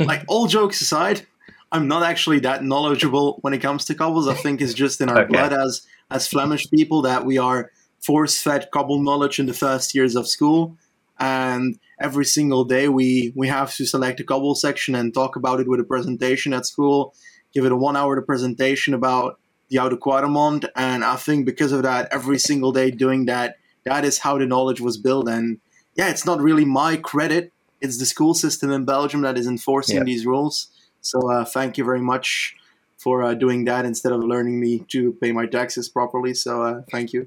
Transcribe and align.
like 0.00 0.24
all 0.28 0.46
jokes 0.46 0.80
aside, 0.80 1.26
I'm 1.70 1.88
not 1.88 2.02
actually 2.02 2.40
that 2.40 2.62
knowledgeable 2.62 3.38
when 3.40 3.54
it 3.54 3.62
comes 3.62 3.84
to 3.86 3.94
cobbles. 3.94 4.28
I 4.28 4.34
think 4.34 4.60
it's 4.60 4.74
just 4.74 5.00
in 5.00 5.08
our 5.08 5.18
Okay. 5.22 5.28
blood 5.28 5.52
as 5.52 5.86
as 6.10 6.28
Flemish 6.28 6.70
people 6.70 7.02
that 7.02 7.24
we 7.24 7.38
are 7.38 7.70
force 8.04 8.40
fed 8.42 8.68
cobble 8.72 9.00
knowledge 9.02 9.38
in 9.38 9.46
the 9.46 9.54
first 9.54 9.94
years 9.94 10.14
of 10.14 10.28
school, 10.28 10.76
and 11.22 11.78
every 12.00 12.24
single 12.24 12.64
day 12.64 12.88
we 12.88 13.32
we 13.36 13.46
have 13.46 13.72
to 13.76 13.86
select 13.86 14.18
a 14.18 14.24
cobble 14.24 14.56
section 14.56 14.96
and 14.96 15.14
talk 15.14 15.36
about 15.36 15.60
it 15.60 15.68
with 15.68 15.78
a 15.78 15.84
presentation 15.84 16.52
at 16.52 16.66
school. 16.66 17.14
Give 17.54 17.64
it 17.64 17.70
a 17.72 17.76
one 17.76 17.96
hour 17.96 18.20
presentation 18.22 18.92
about 18.92 19.38
the 19.68 19.78
Oude 19.78 20.00
Kwaremont, 20.00 20.68
and 20.74 21.04
I 21.04 21.16
think 21.16 21.46
because 21.46 21.70
of 21.70 21.82
that, 21.84 22.08
every 22.12 22.38
single 22.38 22.72
day 22.72 22.90
doing 22.90 23.26
that, 23.26 23.56
that 23.84 24.04
is 24.04 24.18
how 24.18 24.36
the 24.36 24.46
knowledge 24.46 24.80
was 24.80 24.96
built. 24.98 25.28
And 25.28 25.60
yeah, 25.94 26.08
it's 26.10 26.26
not 26.26 26.40
really 26.40 26.64
my 26.64 26.96
credit. 26.96 27.52
It's 27.80 27.98
the 27.98 28.06
school 28.06 28.34
system 28.34 28.70
in 28.72 28.84
Belgium 28.84 29.22
that 29.22 29.38
is 29.38 29.46
enforcing 29.46 29.98
Yeah. 29.98 30.04
these 30.04 30.26
rules. 30.26 30.68
So 31.02 31.30
uh, 31.30 31.44
thank 31.44 31.78
you 31.78 31.84
very 31.84 32.00
much 32.00 32.56
for 32.98 33.22
uh, 33.22 33.34
doing 33.34 33.64
that 33.66 33.84
instead 33.84 34.12
of 34.12 34.20
learning 34.22 34.60
me 34.60 34.80
to 34.94 35.12
pay 35.20 35.32
my 35.32 35.46
taxes 35.46 35.88
properly. 35.88 36.34
So 36.34 36.62
uh, 36.62 36.82
thank 36.90 37.12
you. 37.12 37.26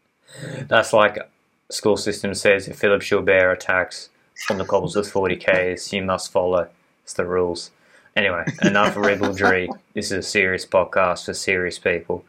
That's 0.68 0.92
like 0.92 1.18
school 1.70 1.96
system 1.96 2.34
says 2.34 2.68
if 2.68 2.78
Philippe 2.78 3.06
Gilbert 3.06 3.52
attacks 3.52 4.10
on 4.50 4.58
the 4.58 4.64
cobbles 4.64 4.96
with 4.96 5.12
40Ks, 5.12 5.92
you 5.92 6.02
must 6.02 6.32
follow. 6.32 6.68
It's 7.04 7.14
the 7.14 7.24
rules. 7.24 7.70
Anyway, 8.14 8.44
enough 8.62 8.96
ribaldry. 8.96 9.68
This 9.94 10.06
is 10.06 10.12
a 10.12 10.22
serious 10.22 10.66
podcast 10.66 11.24
for 11.24 11.34
serious 11.34 11.78
people. 11.78 12.24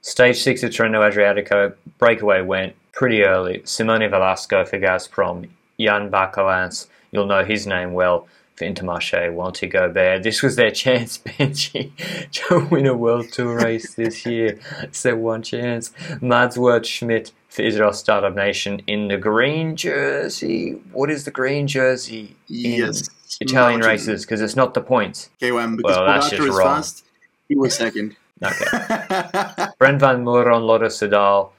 Stage 0.00 0.38
6 0.38 0.62
of 0.62 0.70
Tirreno 0.70 1.00
Adriatico, 1.10 1.74
breakaway 1.98 2.40
went 2.40 2.76
pretty 2.92 3.22
early. 3.22 3.62
Simone 3.64 4.08
Velasco 4.08 4.64
for 4.64 4.78
Gazprom, 4.78 5.48
Jan 5.80 6.10
Bakelants, 6.10 6.86
you'll 7.10 7.26
know 7.26 7.44
his 7.44 7.66
name 7.66 7.92
well, 7.92 8.28
for 8.56 8.64
Intermarché, 8.64 9.32
Wanty 9.34 9.70
Gobert. 9.70 10.22
This 10.22 10.42
was 10.42 10.56
their 10.56 10.70
chance, 10.84 11.18
Benji, 11.18 11.92
to 12.32 12.66
win 12.70 12.86
a 12.86 12.94
World 12.96 13.30
Tour 13.32 13.56
race 13.58 13.94
this 13.94 14.24
year. 14.26 14.58
It's 14.82 15.02
their 15.02 15.16
one 15.16 15.42
chance. 15.42 15.92
Mads 16.20 16.56
Würtz 16.56 16.86
Schmidt 16.86 17.32
for 17.48 17.62
Israel 17.62 17.92
Startup 17.92 18.34
Nation 18.34 18.80
in 18.86 19.08
the 19.08 19.16
green 19.18 19.76
jersey. 19.76 20.72
What 20.92 21.10
is 21.10 21.24
the 21.24 21.30
green 21.30 21.66
jersey? 21.66 22.36
in 22.48 22.86
Yes. 22.86 23.08
Italian 23.40 23.80
Martin. 23.80 23.90
races, 23.92 24.24
because 24.24 24.40
it's 24.40 24.56
not 24.56 24.72
the 24.74 24.80
points. 24.80 25.28
KOM, 25.40 25.76
because 25.76 25.96
Well, 25.96 26.06
that's 26.06 26.30
just 26.30 26.48
wrong. 26.48 26.76
fast. 26.76 27.04
He 27.48 27.56
was 27.56 27.74
second. 27.74 28.16
Okay. 28.42 29.66
Brent 29.78 30.00
Van 30.00 30.24
Moer 30.24 30.50
on 30.50 30.62
Lotto 30.62 30.86
Soudal. 30.86 31.50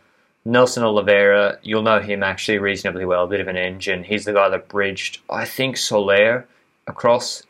Nelson 0.46 0.82
Oliveira, 0.84 1.60
you'll 1.62 1.82
know 1.84 2.00
him 2.00 2.24
actually 2.24 2.58
reasonably 2.58 3.04
well, 3.06 3.26
a 3.26 3.28
bit 3.28 3.42
of 3.42 3.48
an 3.50 3.58
engine. 3.58 4.04
He's 4.06 4.24
the 4.26 4.32
guy 4.34 4.48
that 4.50 4.70
bridged, 4.70 5.20
I 5.30 5.44
think, 5.46 5.76
Soler 5.76 6.48
across 6.88 7.44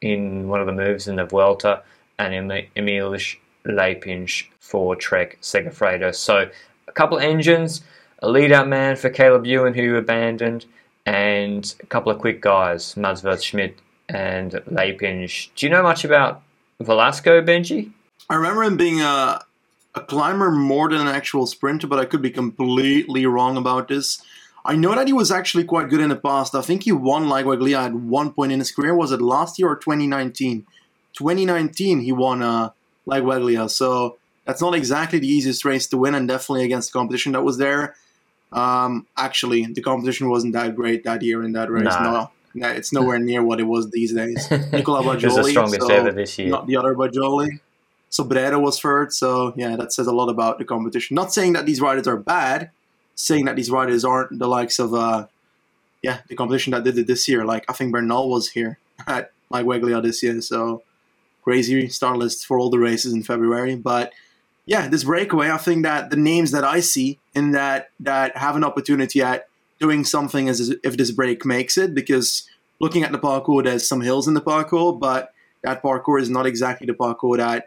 in 0.00 0.48
one 0.48 0.60
of 0.60 0.66
the 0.66 0.72
moves 0.72 1.08
in 1.08 1.16
the 1.16 1.24
Vuelta, 1.24 1.82
and 2.18 2.34
Em- 2.34 2.68
Emils 2.76 3.36
Liepins 3.64 4.44
for 4.60 4.96
Trek 4.96 5.38
Segafredo. 5.40 6.14
So 6.14 6.50
a 6.88 6.92
couple 6.92 7.18
of 7.18 7.22
engines, 7.22 7.82
a 8.20 8.28
lead 8.28 8.52
out 8.52 8.68
man 8.68 8.96
for 8.96 9.10
Caleb 9.10 9.46
Ewan 9.46 9.74
who 9.74 9.96
abandoned, 9.96 10.66
and 11.06 11.74
a 11.80 11.86
couple 11.86 12.12
of 12.12 12.18
quick 12.18 12.40
guys, 12.40 12.96
Mads 12.96 13.24
Schmidt 13.42 13.78
and 14.08 14.52
Liepins. 14.70 15.50
Do 15.56 15.66
you 15.66 15.70
know 15.70 15.82
much 15.82 16.04
about 16.04 16.42
Velasco, 16.80 17.42
Benji? 17.42 17.92
I 18.28 18.36
remember 18.36 18.62
him 18.62 18.76
being 18.76 19.00
a, 19.00 19.44
a 19.94 20.00
climber 20.00 20.50
more 20.50 20.88
than 20.88 21.00
an 21.00 21.08
actual 21.08 21.46
sprinter, 21.46 21.86
but 21.86 21.98
I 21.98 22.04
could 22.04 22.22
be 22.22 22.30
completely 22.30 23.26
wrong 23.26 23.56
about 23.56 23.88
this. 23.88 24.22
I 24.64 24.76
know 24.76 24.94
that 24.94 25.06
he 25.06 25.12
was 25.12 25.30
actually 25.30 25.64
quite 25.64 25.88
good 25.88 26.00
in 26.00 26.10
the 26.10 26.16
past. 26.16 26.54
I 26.54 26.62
think 26.62 26.84
he 26.84 26.92
won 26.92 27.28
like 27.28 27.46
Laigueglia 27.46 27.86
at 27.86 27.94
one 27.94 28.32
point 28.32 28.52
in 28.52 28.60
his 28.60 28.70
career. 28.70 28.94
Was 28.94 29.10
it 29.10 29.20
last 29.20 29.58
year 29.58 29.68
or 29.68 29.76
2019? 29.76 30.66
2019 31.14 32.00
he 32.00 32.12
won 32.12 32.42
uh, 32.42 32.70
Laigueglia, 33.06 33.68
so 33.68 34.18
that's 34.44 34.60
not 34.60 34.74
exactly 34.74 35.18
the 35.18 35.28
easiest 35.28 35.64
race 35.64 35.86
to 35.88 35.96
win, 35.96 36.14
and 36.14 36.28
definitely 36.28 36.64
against 36.64 36.92
the 36.92 36.98
competition 36.98 37.32
that 37.32 37.42
was 37.42 37.58
there. 37.58 37.96
Um, 38.52 39.06
actually, 39.16 39.66
the 39.66 39.82
competition 39.82 40.28
wasn't 40.28 40.52
that 40.52 40.76
great 40.76 41.04
that 41.04 41.22
year 41.22 41.42
in 41.42 41.52
that 41.52 41.70
race. 41.70 41.84
Nah. 41.84 42.02
No, 42.02 42.30
no, 42.54 42.68
it's 42.68 42.92
nowhere 42.92 43.18
near 43.18 43.42
what 43.42 43.60
it 43.60 43.64
was 43.64 43.90
these 43.90 44.12
days. 44.12 44.50
Nicola 44.72 45.02
was 45.02 45.22
the 45.22 45.44
strongest 45.44 45.82
so 45.82 45.88
ever 45.88 46.12
this 46.12 46.38
year. 46.38 46.48
not 46.48 46.66
the 46.66 46.76
other 46.76 46.94
Bagioli. 46.94 47.60
So 48.10 48.24
Brera 48.24 48.58
was 48.58 48.78
third. 48.78 49.12
So 49.12 49.54
yeah, 49.56 49.74
that 49.76 49.92
says 49.92 50.06
a 50.06 50.12
lot 50.12 50.28
about 50.28 50.58
the 50.58 50.64
competition. 50.64 51.14
Not 51.14 51.32
saying 51.32 51.54
that 51.54 51.64
these 51.64 51.80
riders 51.80 52.06
are 52.06 52.18
bad, 52.18 52.70
saying 53.22 53.44
that 53.44 53.54
these 53.56 53.70
riders 53.70 54.04
aren't 54.04 54.38
the 54.38 54.48
likes 54.48 54.78
of 54.78 54.94
uh, 54.94 55.26
yeah, 56.02 56.20
the 56.28 56.34
competition 56.34 56.72
that 56.72 56.82
did 56.82 56.98
it 56.98 57.06
this 57.06 57.28
year. 57.28 57.44
Like 57.44 57.64
I 57.68 57.72
think 57.72 57.92
Bernal 57.92 58.28
was 58.28 58.50
here 58.50 58.78
at 59.06 59.30
like 59.50 59.64
Laigueglia 59.64 60.02
this 60.02 60.22
year. 60.22 60.40
So 60.40 60.82
crazy 61.44 61.88
star 61.88 62.16
list 62.16 62.46
for 62.46 62.58
all 62.58 62.70
the 62.70 62.78
races 62.78 63.12
in 63.12 63.22
February. 63.22 63.76
But 63.76 64.12
yeah, 64.66 64.88
this 64.88 65.04
breakaway, 65.04 65.50
I 65.50 65.58
think 65.58 65.84
that 65.84 66.10
the 66.10 66.16
names 66.16 66.50
that 66.50 66.64
I 66.64 66.80
see 66.80 67.18
in 67.34 67.52
that 67.52 67.90
that 68.00 68.36
have 68.36 68.56
an 68.56 68.64
opportunity 68.64 69.22
at 69.22 69.48
doing 69.78 70.04
something 70.04 70.48
as 70.48 70.74
if 70.82 70.96
this 70.96 71.10
break 71.10 71.44
makes 71.44 71.76
it, 71.78 71.94
because 71.94 72.48
looking 72.80 73.02
at 73.04 73.12
the 73.12 73.18
parkour, 73.18 73.64
there's 73.64 73.86
some 73.86 74.00
hills 74.00 74.28
in 74.28 74.34
the 74.34 74.40
parkour, 74.40 74.98
but 74.98 75.32
that 75.62 75.82
parkour 75.82 76.20
is 76.20 76.30
not 76.30 76.46
exactly 76.46 76.86
the 76.86 76.92
parkour 76.92 77.36
that 77.36 77.66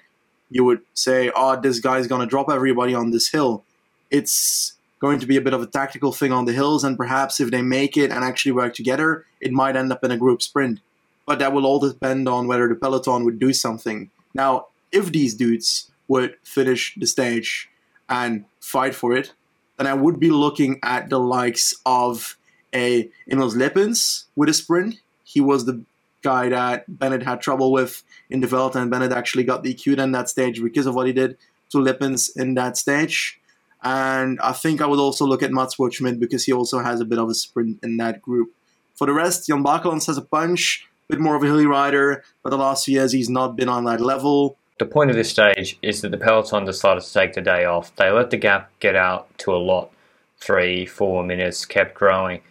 you 0.49 0.63
would 0.63 0.81
say, 0.93 1.31
oh, 1.35 1.59
this 1.59 1.79
guy's 1.79 2.07
to 2.07 2.25
drop 2.25 2.49
everybody 2.49 2.93
on 2.93 3.11
this 3.11 3.29
hill. 3.29 3.63
It's 4.11 4.74
going 5.05 5.19
to 5.19 5.27
be 5.27 5.37
a 5.37 5.41
bit 5.47 5.53
of 5.53 5.61
a 5.61 5.67
tactical 5.67 6.11
thing 6.11 6.31
on 6.31 6.45
the 6.45 6.51
hills, 6.51 6.83
and 6.83 6.97
perhaps 6.97 7.39
if 7.39 7.51
they 7.51 7.61
make 7.61 7.95
it 7.95 8.09
and 8.11 8.23
actually 8.23 8.51
work 8.51 8.73
together, 8.73 9.23
it 9.39 9.51
might 9.51 9.75
end 9.75 9.91
up 9.91 10.03
in 10.03 10.09
a 10.09 10.17
group 10.17 10.41
sprint. 10.41 10.79
But 11.27 11.37
that 11.37 11.53
will 11.53 11.67
all 11.67 11.79
depend 11.79 12.27
on 12.27 12.47
whether 12.47 12.67
the 12.67 12.73
peloton 12.73 13.23
would 13.23 13.37
do 13.37 13.53
something. 13.53 14.09
Now, 14.33 14.67
if 14.91 15.11
these 15.11 15.35
dudes 15.35 15.91
would 16.07 16.37
finish 16.43 16.95
the 16.97 17.05
stage 17.05 17.69
and 18.09 18.45
fight 18.59 18.95
for 18.95 19.15
it, 19.15 19.33
then 19.77 19.85
I 19.85 19.93
would 19.93 20.19
be 20.19 20.31
looking 20.31 20.79
at 20.81 21.09
the 21.11 21.19
likes 21.19 21.75
of 21.85 22.35
a 22.73 23.07
Emils 23.29 23.55
Liepins 23.55 24.25
with 24.35 24.49
a 24.49 24.53
sprint. 24.53 24.95
He 25.23 25.39
was 25.39 25.65
the 25.65 25.83
guy 26.23 26.49
that 26.49 26.85
Bennett 26.87 27.21
had 27.21 27.41
trouble 27.41 27.71
with 27.71 28.01
in 28.31 28.41
development. 28.41 28.89
Bennett 28.89 29.11
actually 29.11 29.43
got 29.43 29.61
the 29.61 29.75
DQ'd 29.75 29.99
in 29.99 30.13
that 30.13 30.29
stage 30.29 30.63
because 30.63 30.87
of 30.87 30.95
what 30.95 31.05
he 31.05 31.13
did 31.13 31.37
to 31.69 31.77
Liepins 31.77 32.35
in 32.35 32.55
that 32.55 32.75
stage. 32.75 33.39
And 33.85 34.39
I 34.41 34.51
think 34.51 34.81
I 34.81 34.87
would 34.87 34.97
also 34.97 35.25
look 35.27 35.43
at 35.43 35.51
Mads 35.51 35.77
Schmidt 35.91 36.19
because 36.19 36.43
he 36.43 36.51
also 36.51 36.79
has 36.79 36.99
a 36.99 37.05
bit 37.05 37.19
of 37.19 37.29
a 37.29 37.35
sprint 37.35 37.79
in 37.83 37.97
that 37.97 38.19
group. 38.19 38.49
For 38.95 39.05
the 39.05 39.13
rest, 39.13 39.45
Jan 39.45 39.63
Bakelants 39.63 40.07
has 40.07 40.17
a 40.17 40.23
punch, 40.23 40.87
a 41.07 41.13
bit 41.13 41.21
more 41.21 41.35
of 41.35 41.43
a 41.43 41.45
hilly 41.45 41.67
rider, 41.67 42.23
but 42.41 42.49
the 42.49 42.57
last 42.57 42.85
few 42.85 42.95
years 42.95 43.11
he's 43.11 43.29
not 43.29 43.55
been 43.55 43.69
on 43.69 43.85
that 43.85 44.01
level. 44.01 44.57
The 44.79 44.87
point 44.87 45.11
of 45.11 45.15
this 45.15 45.29
stage 45.29 45.77
is 45.83 46.01
that 46.01 46.09
the 46.09 46.17
peloton 46.17 46.65
decided 46.65 47.03
to 47.03 47.13
take 47.13 47.33
the 47.33 47.41
day 47.41 47.65
off. 47.65 47.95
They 47.95 48.09
let 48.09 48.31
the 48.31 48.37
gap 48.37 48.71
get 48.79 48.95
out 48.95 49.37
to 49.39 49.53
a 49.53 49.57
lot, 49.57 49.91
three, 50.39 50.87
four 50.87 51.23
minutes, 51.23 51.63
kept 51.65 51.93
growing. 51.93 52.41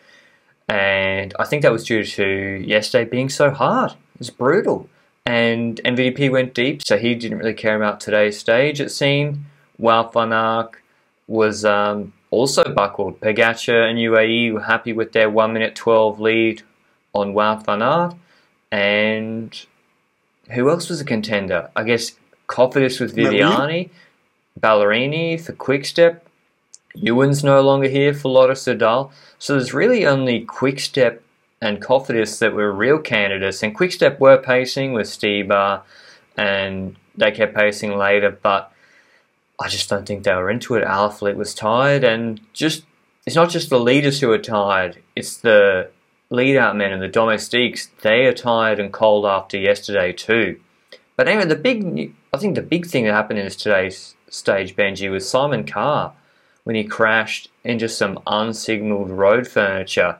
And 0.69 1.34
I 1.37 1.44
think 1.44 1.62
that 1.62 1.72
was 1.72 1.84
due 1.84 2.04
to 2.04 2.62
yesterday 2.64 3.10
being 3.10 3.28
so 3.28 3.50
hard. 3.50 3.90
It 3.90 4.20
was 4.20 4.30
brutal. 4.30 4.88
And 5.26 5.80
MVP 5.84 6.30
went 6.30 6.54
deep, 6.54 6.87
so 6.87 6.96
he 6.96 7.16
didn't 7.16 7.38
really 7.38 7.54
care 7.54 7.76
about 7.76 7.98
today's 7.98 8.38
stage, 8.38 8.80
it 8.80 8.90
seemed. 8.90 9.44
Wout 9.80 10.12
van 10.12 10.32
Aert 10.32 10.76
was 11.26 11.65
um, 11.65 12.12
also 12.31 12.65
buckled. 12.73 13.21
Pogacar 13.21 13.88
and 13.88 13.99
UAE 13.99 14.53
were 14.53 14.62
happy 14.62 14.93
with 14.93 15.12
their 15.12 15.31
1 15.31 15.53
minute 15.53 15.75
12 15.75 16.21
lead 16.21 16.62
on 17.15 17.35
Wout 17.35 17.65
van 17.65 17.82
Aert. 17.82 18.15
And 18.71 19.67
who 20.53 20.69
else 20.69 20.88
was 20.88 21.00
a 21.00 21.05
contender? 21.05 21.71
I 21.76 21.85
guess 21.85 22.12
Cofidis 22.49 23.00
with 23.00 23.17
Viviani, 23.17 23.91
Ballerini 24.61 25.41
for 25.41 25.53
Quickstep. 25.53 26.21
Ewan's 26.97 27.43
no 27.43 27.61
longer 27.61 27.88
here 27.88 28.15
for 28.15 28.31
Lotto 28.31 28.53
Soudal. 28.53 29.11
So 29.38 29.55
there's 29.55 29.75
really 29.75 30.06
only 30.06 30.44
Quickstep 30.44 31.21
and 31.61 31.81
Cofidis 31.81 32.38
that 32.41 32.55
were 32.55 32.73
real 32.73 32.99
candidates. 32.99 33.62
And 33.62 33.75
Quickstep 33.75 34.21
were 34.21 34.38
pacing 34.38 34.93
with 34.93 35.06
Stybar 35.06 35.82
and 36.37 36.97
they 37.17 37.31
kept 37.31 37.55
pacing 37.55 37.97
later, 37.97 38.38
but 38.43 38.73
I 39.60 39.68
just 39.68 39.88
don't 39.88 40.06
think 40.06 40.24
they 40.24 40.34
were 40.34 40.50
into 40.50 40.74
it. 40.74 40.84
Alaphilippe 40.84 41.36
was 41.36 41.54
tired, 41.54 42.04
and 42.04 42.40
just 42.52 42.84
it's 43.26 43.36
not 43.36 43.50
just 43.50 43.70
the 43.70 43.78
leaders 43.78 44.20
who 44.20 44.30
are 44.32 44.38
tired; 44.38 45.02
it's 45.14 45.36
the 45.36 45.90
lead-out 46.30 46.76
men 46.76 46.92
and 46.92 47.02
the 47.02 47.08
domestiques. 47.08 47.88
They 48.02 48.26
are 48.26 48.32
tired 48.32 48.80
and 48.80 48.92
cold 48.92 49.26
after 49.26 49.56
yesterday 49.56 50.12
too. 50.12 50.60
But 51.16 51.28
anyway, 51.28 51.46
the 51.46 51.56
big 51.56 52.14
I 52.32 52.38
think 52.38 52.56
the 52.56 52.62
big 52.62 52.86
thing 52.86 53.04
that 53.04 53.12
happened 53.12 53.38
in 53.38 53.50
today's 53.50 54.16
stage, 54.28 54.74
Benji, 54.74 55.10
was 55.10 55.28
Simon 55.28 55.64
Carr 55.64 56.12
when 56.64 56.74
he 56.74 56.84
crashed 56.84 57.50
into 57.62 57.88
some 57.88 58.18
unsignalled 58.26 59.10
road 59.10 59.46
furniture. 59.46 60.16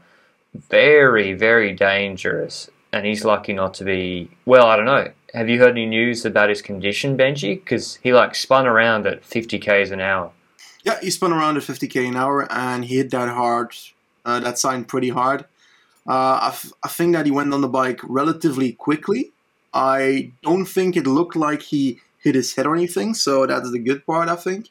Very, 0.55 1.33
very 1.33 1.73
dangerous, 1.73 2.71
and 2.93 3.05
he's 3.05 3.25
lucky 3.25 3.53
not 3.53 3.75
to 3.75 3.85
be. 3.85 4.31
Well, 4.45 4.67
I 4.67 4.77
don't 4.77 4.85
know 4.85 5.11
have 5.35 5.49
you 5.49 5.59
heard 5.59 5.73
any 5.73 5.87
news 5.87 6.25
about 6.25 6.49
his 6.49 6.63
condition, 6.63 7.19
Benji? 7.19 7.57
Because 7.57 7.97
he 8.03 8.13
like 8.13 8.35
spun 8.35 8.67
around 8.67 9.07
at 9.07 9.25
50 9.25 9.59
k's 9.59 9.91
an 9.91 10.01
hour. 10.01 10.31
Yeah, 10.85 11.01
he 11.01 11.11
spun 11.11 11.33
around 11.33 11.57
at 11.57 11.63
50 11.65 11.89
k 11.89 12.07
an 12.07 12.17
hour 12.17 12.47
and 12.53 12.85
he 12.85 12.97
hit 12.97 13.11
that 13.11 13.29
hard, 13.29 13.75
uh, 14.25 14.39
that 14.41 14.59
sign 14.59 14.85
pretty 14.85 15.09
hard. 15.09 15.47
Uh, 16.07 16.39
I, 16.43 16.49
f- 16.49 16.73
I 16.85 16.89
think 16.89 17.15
that 17.15 17.25
he 17.27 17.33
went 17.33 17.53
on 17.53 17.63
the 17.63 17.69
bike 17.69 18.01
relatively 18.05 18.73
quickly. 18.73 19.33
I 19.73 20.33
don't 20.43 20.67
think 20.67 20.97
it 20.97 21.07
looked 21.07 21.35
like 21.35 21.63
he 21.63 22.01
hit 22.21 22.35
his 22.35 22.55
head 22.55 22.67
or 22.67 22.75
anything, 22.75 23.15
so 23.15 23.47
that's 23.47 23.71
the 23.73 23.79
good 23.79 24.07
part, 24.07 24.29
I 24.29 24.37
think. 24.37 24.69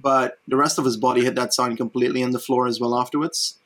But 0.00 0.38
the 0.48 0.56
rest 0.56 0.78
of 0.78 0.84
his 0.84 0.96
body 0.96 1.22
hit 1.22 1.36
that 1.36 1.54
sign 1.54 1.76
completely 1.76 2.22
on 2.24 2.32
the 2.32 2.38
floor 2.38 2.66
as 2.66 2.80
well 2.80 2.98
afterwards. 2.98 3.58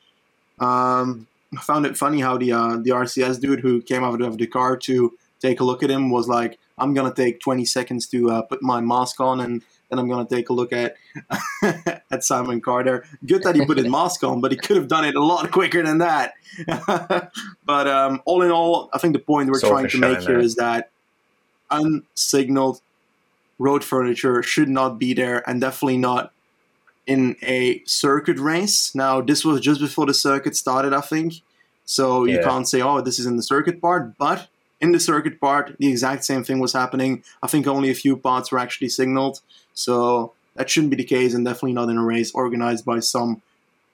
Um, 0.59 1.29
I 1.57 1.61
found 1.63 1.87
it 1.87 1.97
funny 1.97 2.21
how 2.21 2.37
the 2.37 2.53
uh, 2.53 2.77
the 2.77 2.91
RCS 2.91 3.41
dude 3.41 3.61
who 3.61 3.81
came 3.81 4.05
out 4.05 4.21
of 4.21 4.37
the 4.37 4.47
car 4.47 4.77
to 4.79 5.17
take 5.41 5.61
a 5.61 5.65
look 5.65 5.83
at 5.83 5.91
him 5.91 6.11
was 6.11 6.29
like, 6.29 6.59
I'm 6.79 6.95
gonna 6.95 7.15
take 7.15 7.41
20 7.41 7.65
seconds 7.65 8.07
to 8.09 8.31
uh, 8.31 8.43
put 8.43 8.63
my 8.63 8.81
mask 8.81 9.21
on, 9.21 9.41
and 9.41 9.63
then 9.89 9.99
I'm 9.99 10.09
gonna 10.09 10.29
take 10.29 10.49
a 10.49 10.53
look 10.53 10.73
at 10.73 10.97
at 12.11 12.25
Simon 12.25 12.61
Carter. 12.61 13.05
Good 13.25 13.43
that 13.45 13.57
he 13.57 13.65
put 13.65 13.79
his 13.79 13.89
mask 13.91 14.23
on, 14.25 14.41
but 14.41 14.53
he 14.53 14.59
could 14.59 14.77
have 14.77 14.89
done 14.89 15.05
it 15.05 15.15
a 15.15 15.23
lot 15.23 15.51
quicker 15.51 15.83
than 15.83 15.99
that. 15.99 16.35
but 17.65 17.89
um, 17.89 18.23
all 18.25 18.43
in 18.43 18.51
all, 18.51 18.91
I 18.93 18.99
think 18.99 19.15
the 19.15 19.21
point 19.21 19.51
we're 19.51 19.61
so 19.61 19.71
trying 19.71 19.89
to 19.89 19.99
make 19.99 20.21
here 20.21 20.39
is 20.39 20.57
that 20.57 20.91
unsignaled 21.71 22.81
road 23.59 23.83
furniture 23.83 24.43
should 24.43 24.69
not 24.69 24.99
be 24.99 25.15
there, 25.15 25.49
and 25.49 25.61
definitely 25.61 25.99
not 25.99 26.33
in 27.07 27.37
a 27.43 27.83
circuit 27.87 28.39
race. 28.39 28.95
Now, 28.95 29.21
this 29.21 29.45
was 29.45 29.61
just 29.61 29.81
before 29.81 30.07
the 30.07 30.15
circuit 30.15 30.57
started, 30.57 30.93
I 30.93 31.01
think. 31.01 31.35
So 31.85 32.25
you 32.25 32.37
yeah. 32.37 32.43
can't 32.43 32.69
say, 32.69 32.83
oh, 32.83 33.01
this 33.01 33.19
is 33.19 33.27
in 33.27 33.37
the 33.37 33.43
circuit 33.43 33.81
part, 33.81 34.19
but 34.19 34.49
in 34.81 34.93
the 34.93 35.01
circuit 35.01 35.41
part, 35.41 35.77
the 35.79 35.89
exact 35.89 36.25
same 36.25 36.45
thing 36.45 36.59
was 36.59 36.73
happening. 36.73 37.23
I 37.43 37.47
think 37.47 37.67
only 37.67 37.91
a 37.91 37.95
few 37.95 38.17
parts 38.17 38.53
were 38.53 38.59
actually 38.59 38.89
signaled, 38.89 39.41
so 39.73 40.33
that 40.55 40.69
shouldn't 40.71 40.91
be 40.91 40.97
the 40.97 41.05
case, 41.05 41.35
and 41.35 41.45
definitely 41.45 41.73
not 41.73 41.89
in 41.89 41.97
a 41.97 42.05
race 42.05 42.33
organized 42.35 42.85
by 42.85 43.01
some 43.01 43.43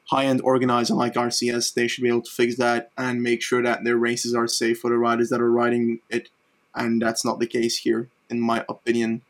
high-end 0.07 0.41
organizer 0.43 0.95
like 0.95 1.15
RCS. 1.15 1.73
They 1.73 1.89
should 1.89 2.03
be 2.03 2.09
able 2.09 2.23
to 2.23 2.31
fix 2.31 2.57
that 2.57 2.91
and 2.99 3.23
make 3.23 3.43
sure 3.43 3.63
that 3.63 3.85
their 3.85 3.97
races 3.97 4.35
are 4.35 4.49
safe 4.49 4.81
for 4.81 4.91
the 4.91 4.99
riders 4.99 5.31
that 5.31 5.41
are 5.41 5.51
riding 5.51 6.01
it, 6.11 6.29
and 6.75 7.01
that's 7.01 7.25
not 7.25 7.39
the 7.39 7.47
case 7.47 7.79
here, 7.79 8.09
in 8.29 8.41
my 8.41 8.65
opinion. 8.69 9.23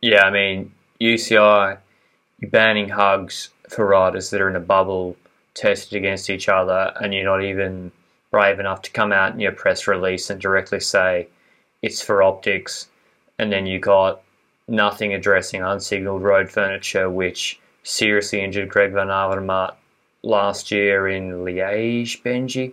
Yeah, 0.00 0.24
I 0.24 0.30
mean 0.30 0.72
UCI 1.00 1.78
banning 2.42 2.88
hugs 2.88 3.50
for 3.68 3.86
riders 3.86 4.30
that 4.30 4.40
are 4.40 4.48
in 4.48 4.56
a 4.56 4.60
bubble 4.60 5.16
tested 5.54 5.96
against 5.96 6.30
each 6.30 6.48
other, 6.48 6.92
and 7.00 7.14
you're 7.14 7.24
not 7.24 7.44
even 7.44 7.92
brave 8.30 8.60
enough 8.60 8.82
to 8.82 8.90
come 8.90 9.12
out 9.12 9.32
in 9.32 9.40
your 9.40 9.52
press 9.52 9.86
release 9.86 10.30
and 10.30 10.40
directly 10.40 10.80
say 10.80 11.28
it's 11.82 12.02
for 12.02 12.22
optics, 12.22 12.88
and 13.38 13.52
then 13.52 13.66
you 13.66 13.78
got 13.78 14.22
nothing 14.68 15.14
addressing 15.14 15.62
unsignalled 15.62 16.22
road 16.22 16.50
furniture, 16.50 17.10
which 17.10 17.58
seriously 17.82 18.42
injured 18.42 18.68
Greg 18.68 18.92
Van 18.92 19.08
Avermaet 19.08 19.74
last 20.22 20.70
year 20.70 21.08
in 21.08 21.44
Liège, 21.44 22.22
Benji, 22.22 22.72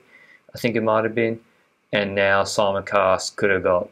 I 0.53 0.59
think 0.59 0.75
it 0.75 0.83
might 0.83 1.03
have 1.03 1.15
been, 1.15 1.39
and 1.93 2.15
now 2.15 2.43
Simon 2.43 2.83
Cast 2.83 3.35
could 3.35 3.49
have 3.49 3.63
got 3.63 3.89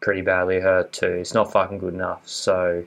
pretty 0.00 0.22
badly 0.22 0.60
hurt 0.60 0.92
too. 0.92 1.06
It's 1.06 1.34
not 1.34 1.52
fucking 1.52 1.78
good 1.78 1.94
enough. 1.94 2.22
So 2.26 2.84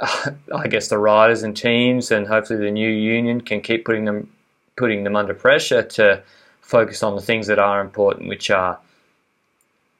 I 0.00 0.68
guess 0.68 0.88
the 0.88 0.98
riders 0.98 1.42
and 1.42 1.56
teams, 1.56 2.10
and 2.10 2.26
hopefully 2.26 2.58
the 2.58 2.70
new 2.70 2.88
union 2.88 3.40
can 3.40 3.60
keep 3.60 3.84
putting 3.84 4.04
them 4.04 4.32
putting 4.76 5.04
them 5.04 5.16
under 5.16 5.32
pressure 5.32 5.82
to 5.82 6.22
focus 6.66 7.04
on 7.04 7.14
the 7.14 7.22
things 7.22 7.46
that 7.46 7.60
are 7.60 7.80
important, 7.80 8.28
which 8.28 8.50
are 8.50 8.80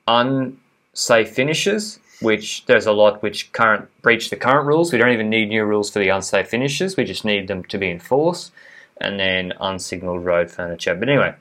unsafe 0.08 1.30
finishes, 1.30 2.00
which 2.20 2.66
there's 2.66 2.86
a 2.86 2.92
lot 2.92 3.22
which 3.22 3.52
current 3.52 3.88
breach 4.02 4.30
the 4.30 4.36
current 4.36 4.66
rules. 4.66 4.92
We 4.92 4.98
don't 4.98 5.12
even 5.12 5.30
need 5.30 5.48
new 5.48 5.64
rules 5.64 5.90
for 5.90 6.00
the 6.00 6.08
unsafe 6.08 6.48
finishes. 6.48 6.96
We 6.96 7.04
just 7.04 7.24
need 7.24 7.46
them 7.46 7.62
to 7.64 7.78
be 7.78 7.90
enforced. 7.90 8.52
And 8.98 9.20
then 9.20 9.52
unsignalled 9.60 10.24
road 10.24 10.50
furniture. 10.50 10.94
But 10.94 11.10
anyway, 11.10 11.34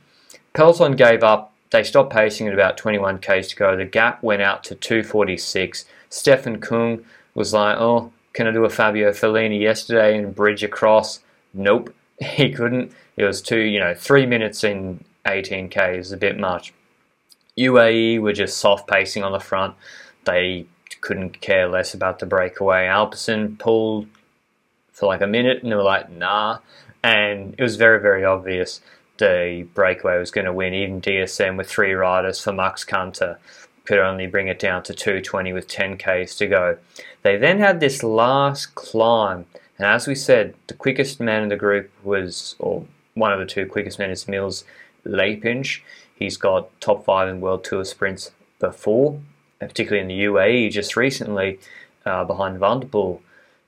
Peloton 0.54 0.98
gave 0.98 1.24
up. 1.24 1.54
They 1.72 1.84
stopped 1.84 2.12
pacing 2.12 2.48
at 2.48 2.54
about 2.54 2.78
21 2.78 3.20
k's 3.20 3.48
to 3.48 3.56
go. 3.56 3.78
The 3.78 3.86
gap 3.86 4.22
went 4.22 4.42
out 4.42 4.64
to 4.66 4.76
246. 4.76 5.86
Stefan 6.10 6.60
Kung 6.60 7.06
was 7.34 7.54
like, 7.54 7.78
"Oh, 7.78 8.12
can 8.34 8.46
I 8.46 8.52
do 8.52 8.66
a 8.66 8.70
Fabio 8.70 9.12
Fognini 9.12 9.62
yesterday 9.62 10.18
and 10.18 10.36
bridge 10.36 10.64
across?" 10.64 11.22
Nope, 11.54 11.96
he 12.20 12.52
couldn't. 12.52 12.92
It 13.16 13.24
was 13.24 13.42
two, 13.42 13.62
you 13.62 13.80
know, 13.80 13.94
three 13.94 14.26
minutes 14.26 14.66
in 14.66 15.00
18k 15.26 15.98
is 15.98 16.12
a 16.12 16.18
bit 16.18 16.40
much. 16.40 16.74
UAE 17.58 18.20
were 18.22 18.34
just 18.34 18.58
soft 18.58 18.88
pacing 18.88 19.24
on 19.24 19.32
the 19.32 19.40
front. 19.40 19.76
They 20.26 20.66
couldn't 21.02 21.42
care 21.42 21.68
less 21.68 21.94
about 21.94 22.20
the 22.20 22.26
breakaway. 22.26 22.88
Alpecin 22.88 23.58
pulled 23.58 24.08
for 24.92 25.08
like 25.08 25.22
a 25.22 25.28
minute 25.28 25.62
and 25.62 25.72
they 25.72 25.76
were 25.76 25.84
like, 25.84 26.10
nah. 26.10 26.60
And 27.04 27.56
it 27.58 27.62
was 27.62 27.76
very, 27.76 28.02
very 28.02 28.26
obvious 28.26 28.82
the 29.18 29.68
breakaway 29.74 30.20
was 30.20 30.32
going 30.32 30.46
to 30.46 30.54
win. 30.54 30.74
Even 30.74 31.02
DSM 31.02 31.58
with 31.58 31.70
three 31.70 31.94
riders 31.94 32.40
for 32.42 32.52
Max 32.52 32.84
Kanter 32.84 33.38
could 33.86 34.00
only 34.00 34.28
bring 34.28 34.48
it 34.48 34.60
down 34.60 34.84
to 34.84 34.94
220 34.94 35.54
with 35.54 35.68
10Ks 35.68 36.38
to 36.38 36.48
go. 36.48 36.78
They 37.22 37.38
then 37.38 37.60
had 37.60 37.80
this 37.80 38.04
last 38.04 38.76
climb. 38.76 39.46
And 39.78 39.86
as 39.86 40.08
we 40.08 40.16
said, 40.16 40.56
the 40.68 40.74
quickest 40.74 41.20
man 41.20 41.44
in 41.44 41.50
the 41.50 41.56
group 41.56 41.92
was, 42.04 42.56
or 42.60 42.86
one 43.14 43.32
of 43.32 43.40
the 43.40 43.46
two 43.46 43.66
quickest 43.66 44.00
men 44.00 44.10
is 44.10 44.28
Mills 44.28 44.64
Leipzig. 45.06 45.84
He's 46.16 46.38
got 46.38 46.70
top 46.82 47.06
five 47.06 47.28
in 47.28 47.42
World 47.42 47.64
Tour 47.64 47.84
sprints 47.86 48.32
before, 48.60 49.20
particularly 49.60 50.02
in 50.02 50.08
the 50.08 50.26
UAE 50.26 50.72
just 50.72 50.96
recently, 50.96 51.60
uh, 52.06 52.24
behind 52.24 52.60
Van 52.60 52.80
der 52.80 52.88
Poel 52.88 53.20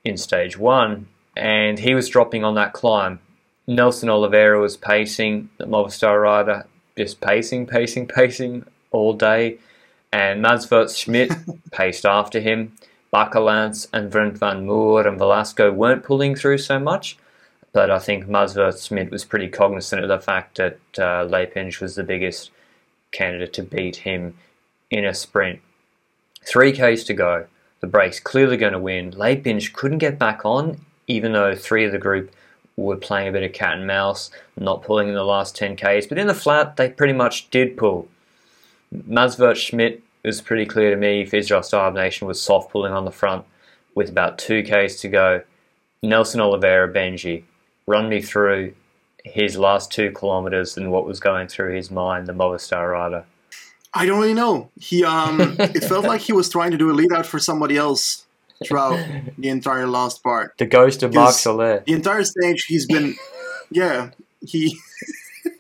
in 0.04 0.18
stage 0.18 0.58
one. 0.58 1.08
And 1.36 1.80
he 1.80 1.94
was 1.94 2.10
dropping 2.10 2.44
on 2.44 2.56
that 2.56 2.74
climb. 2.74 3.20
Nelson 3.68 4.10
Oliveira 4.10 4.60
was 4.60 4.78
pacing, 4.78 5.50
the 5.58 5.66
Movistar 5.66 6.22
rider, 6.22 6.66
just 6.98 7.20
pacing, 7.20 7.68
pacing, 7.68 8.08
pacing 8.20 8.66
all 8.92 9.14
day. 9.14 9.60
And 10.12 10.42
Mads 10.42 10.68
Schmidt 10.98 11.32
paced 11.72 12.06
after 12.06 12.40
him. 12.40 12.74
Bakelants 13.14 13.88
and 13.94 14.10
Brent 14.10 14.38
van 14.38 14.66
Moer 14.66 15.08
and 15.08 15.18
Velasco 15.18 15.72
weren't 15.72 16.04
pulling 16.04 16.36
through 16.36 16.58
so 16.58 16.80
much. 16.80 17.18
But 17.74 17.92
I 17.92 18.00
think 18.00 18.28
Mads 18.28 18.56
Würtz 18.56 18.88
Schmidt 18.88 19.12
was 19.12 19.26
pretty 19.26 19.48
cognizant 19.48 20.02
of 20.02 20.10
the 20.10 20.20
fact 20.20 20.58
that 20.58 20.80
uh, 20.98 21.28
was 21.82 21.96
the 21.96 22.04
biggest 22.04 22.52
candidate 23.12 23.54
to 23.54 23.64
beat 23.64 23.98
him 23.98 24.38
in 24.90 25.06
a 25.06 25.14
sprint. 25.14 25.62
Three 26.44 26.72
Ks 26.72 27.04
to 27.06 27.14
go. 27.14 27.46
The 27.80 27.88
break's 27.88 28.20
clearly 28.20 28.58
going 28.58 28.74
to 28.74 28.80
win. 28.80 29.12
Liepins 29.12 29.72
couldn't 29.72 30.00
get 30.00 30.18
back 30.18 30.42
on, 30.46 30.82
even 31.08 31.34
though 31.34 31.56
three 31.56 31.86
of 31.86 31.92
the 31.92 32.00
group 32.00 32.32
were 32.76 32.96
playing 32.96 33.28
a 33.28 33.32
bit 33.32 33.44
of 33.44 33.54
cat 33.54 33.76
and 33.76 33.88
mouse, 33.88 34.32
not 34.56 34.84
pulling 34.84 35.10
in 35.10 35.16
the 35.16 35.24
last 35.24 35.56
10 35.56 35.76
Ks. 35.76 36.08
But 36.08 36.18
in 36.18 36.28
the 36.28 36.34
flat, 36.34 36.78
they 36.78 36.90
pretty 36.90 37.14
much 37.14 37.50
did 37.50 37.78
pull. 37.78 38.08
Mads 38.92 39.36
Würtz 39.36 39.58
Schmidt 39.58 40.02
was 40.24 40.42
pretty 40.42 40.66
clear 40.66 40.92
to 40.92 40.96
me 40.96 41.28
Israel 41.32 41.64
Startup 41.64 41.94
Nation 41.94 42.28
was 42.28 42.42
soft 42.42 42.72
pulling 42.72 42.94
on 42.94 43.06
the 43.06 43.12
front 43.12 43.46
with 43.96 44.10
about 44.10 44.38
2 44.38 44.64
Ks 44.64 45.02
to 45.02 45.10
go. 45.10 45.42
Nelson 46.04 46.40
Oliveira 46.40 46.92
Benji, 46.92 47.44
run 47.88 48.10
me 48.10 48.22
through 48.22 48.74
his 49.24 49.58
last 49.58 49.92
two 49.92 50.12
kilometers 50.12 50.78
and 50.78 50.92
what 50.92 51.06
was 51.06 51.20
going 51.20 51.48
through 51.48 51.76
his 51.76 51.90
mind, 51.90 52.28
the 52.28 52.34
Movistar 52.34 52.92
rider. 52.92 53.26
I 53.94 54.06
don't 54.06 54.20
really 54.20 54.34
know. 54.34 54.70
He 54.80 55.04
um, 55.04 55.56
it 55.60 55.84
felt 55.84 56.06
like 56.06 56.22
he 56.22 56.34
was 56.34 56.50
trying 56.50 56.72
to 56.72 56.78
do 56.78 56.92
a 56.92 56.94
lead 56.94 57.12
out 57.14 57.26
for 57.26 57.40
somebody 57.40 57.78
else 57.78 58.26
throughout 58.64 59.00
the 59.38 59.50
entire 59.50 59.88
last 59.88 60.22
part. 60.22 60.54
The 60.58 60.66
ghost 60.66 61.02
of 61.04 61.14
Marc 61.14 61.30
Because 61.30 61.40
Soler. 61.42 61.84
The 61.86 61.94
entire 61.94 62.24
stage, 62.24 62.66
he's 62.66 62.86
been, 62.86 63.16
yeah, 63.72 64.12
he. 64.42 64.78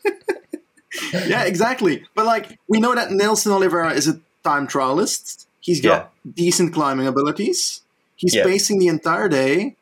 yeah, 1.25 1.43
exactly. 1.43 2.03
But 2.15 2.25
like, 2.25 2.59
we 2.67 2.79
know 2.79 2.93
that 2.95 3.11
Nelson 3.11 3.51
Oliveira 3.51 3.93
is 3.93 4.07
a 4.07 4.19
time 4.43 4.67
trialist. 4.67 5.45
He's 5.59 5.81
got 5.81 6.13
decent 6.33 6.73
climbing 6.73 7.07
abilities. 7.07 7.81
He's 8.15 8.35
Yeah. 8.35 8.43
pacing 8.43 8.79
the 8.79 8.87
entire 8.87 9.29
day, 9.29 9.75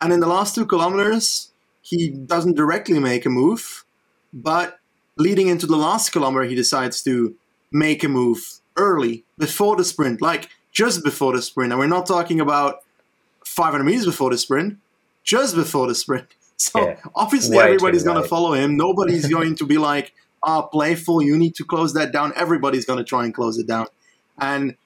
and 0.00 0.12
in 0.12 0.20
the 0.20 0.26
last 0.26 0.54
two 0.54 0.64
kilometers, 0.66 1.50
he 1.84 2.08
doesn't 2.08 2.56
directly 2.56 2.98
make 2.98 3.26
a 3.26 3.30
move, 3.30 3.84
but 4.32 4.78
leading 5.18 5.48
into 5.48 5.66
the 5.66 5.76
last 5.76 6.10
kilometer, 6.12 6.44
he 6.44 6.54
decides 6.54 7.02
to 7.04 7.36
make 7.70 8.02
a 8.02 8.08
move 8.08 8.38
early 8.76 9.24
before 9.38 9.76
the 9.76 9.84
sprint, 9.84 10.20
like 10.22 10.48
just 10.72 11.04
before 11.04 11.32
the 11.36 11.42
sprint. 11.42 11.72
And 11.72 11.78
we're 11.78 11.86
not 11.86 12.06
talking 12.06 12.40
about 12.40 12.76
500 13.44 13.84
meters 13.84 14.06
before 14.06 14.30
the 14.30 14.38
sprint, 14.38 14.78
just 15.22 15.54
before 15.54 15.86
the 15.86 15.94
sprint. 15.94 16.26
So 16.56 16.86
Yeah. 16.86 16.96
obviously, 17.16 17.56
everybody's 17.58 18.04
going 18.04 18.22
to 18.22 18.28
follow 18.28 18.52
him. 18.54 18.76
Nobody's 18.76 19.26
going 19.36 19.56
to 19.56 19.66
be 19.66 19.76
like, 19.76 20.14
ah, 20.44 20.62
playful, 20.62 21.20
you 21.20 21.36
need 21.36 21.56
to 21.56 21.64
close 21.64 21.92
that 21.94 22.12
down. 22.12 22.32
Everybody's 22.36 22.84
going 22.86 22.98
to 22.98 23.04
try 23.04 23.24
and 23.24 23.34
close 23.34 23.58
it 23.58 23.66
down. 23.66 23.86
And 24.40 24.76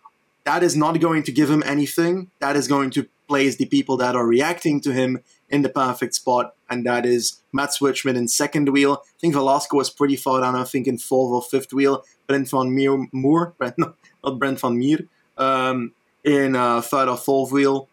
that 0.44 0.62
is 0.62 0.74
not 0.74 0.98
going 0.98 1.22
to 1.24 1.32
give 1.32 1.50
him 1.50 1.62
anything. 1.66 2.30
That 2.40 2.56
is 2.56 2.68
going 2.68 2.90
to 2.92 3.06
place 3.28 3.56
the 3.56 3.66
people 3.66 3.98
that 3.98 4.16
are 4.16 4.26
reacting 4.26 4.80
to 4.80 4.92
him 4.92 5.18
in 5.50 5.62
the 5.62 5.68
perfect 5.68 6.14
spot, 6.14 6.54
and 6.68 6.84
that 6.86 7.06
is 7.06 7.40
Mads 7.52 7.78
Würtz 7.78 7.96
Schmidt 7.96 8.16
in 8.16 8.28
second 8.28 8.68
wheel. 8.68 9.02
I 9.02 9.18
think 9.20 9.34
Velasco 9.34 9.76
was 9.76 9.90
pretty 9.90 10.16
far 10.16 10.40
down, 10.40 10.54
I 10.54 10.64
think 10.64 10.86
in 10.86 10.98
fourth 10.98 11.32
or 11.32 11.42
fifth 11.42 11.72
wheel. 11.72 12.04
Brent 12.26 12.50
van 12.50 12.74
Meer, 12.74 13.06
Moor, 13.12 13.54
Brent, 13.58 13.78
not 13.78 14.38
Brent 14.38 14.60
van 14.60 14.78
Meer, 14.78 15.00
um, 15.36 15.92
in 16.24 16.54
uh, 16.54 16.80
third 16.80 17.08
or 17.08 17.16
fourth 17.16 17.52
wheel. 17.52 17.88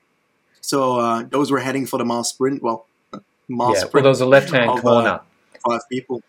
So 0.61 0.99
uh, 0.99 1.23
those 1.23 1.51
were 1.51 1.59
heading 1.59 1.85
for 1.85 1.97
the 1.97 2.05
mass 2.05 2.29
sprint. 2.29 2.61
Well, 2.61 2.87
mass 3.47 3.83
Yeah, 3.83 3.89
well, 3.93 4.03
there 4.03 4.09
was 4.09 4.21
a 4.21 4.25
left 4.25 4.49
hand 4.49 4.69
of, 4.69 4.79
uh, 4.79 4.81
corner. 4.81 5.21
five 5.67 5.81
people. 5.89 6.21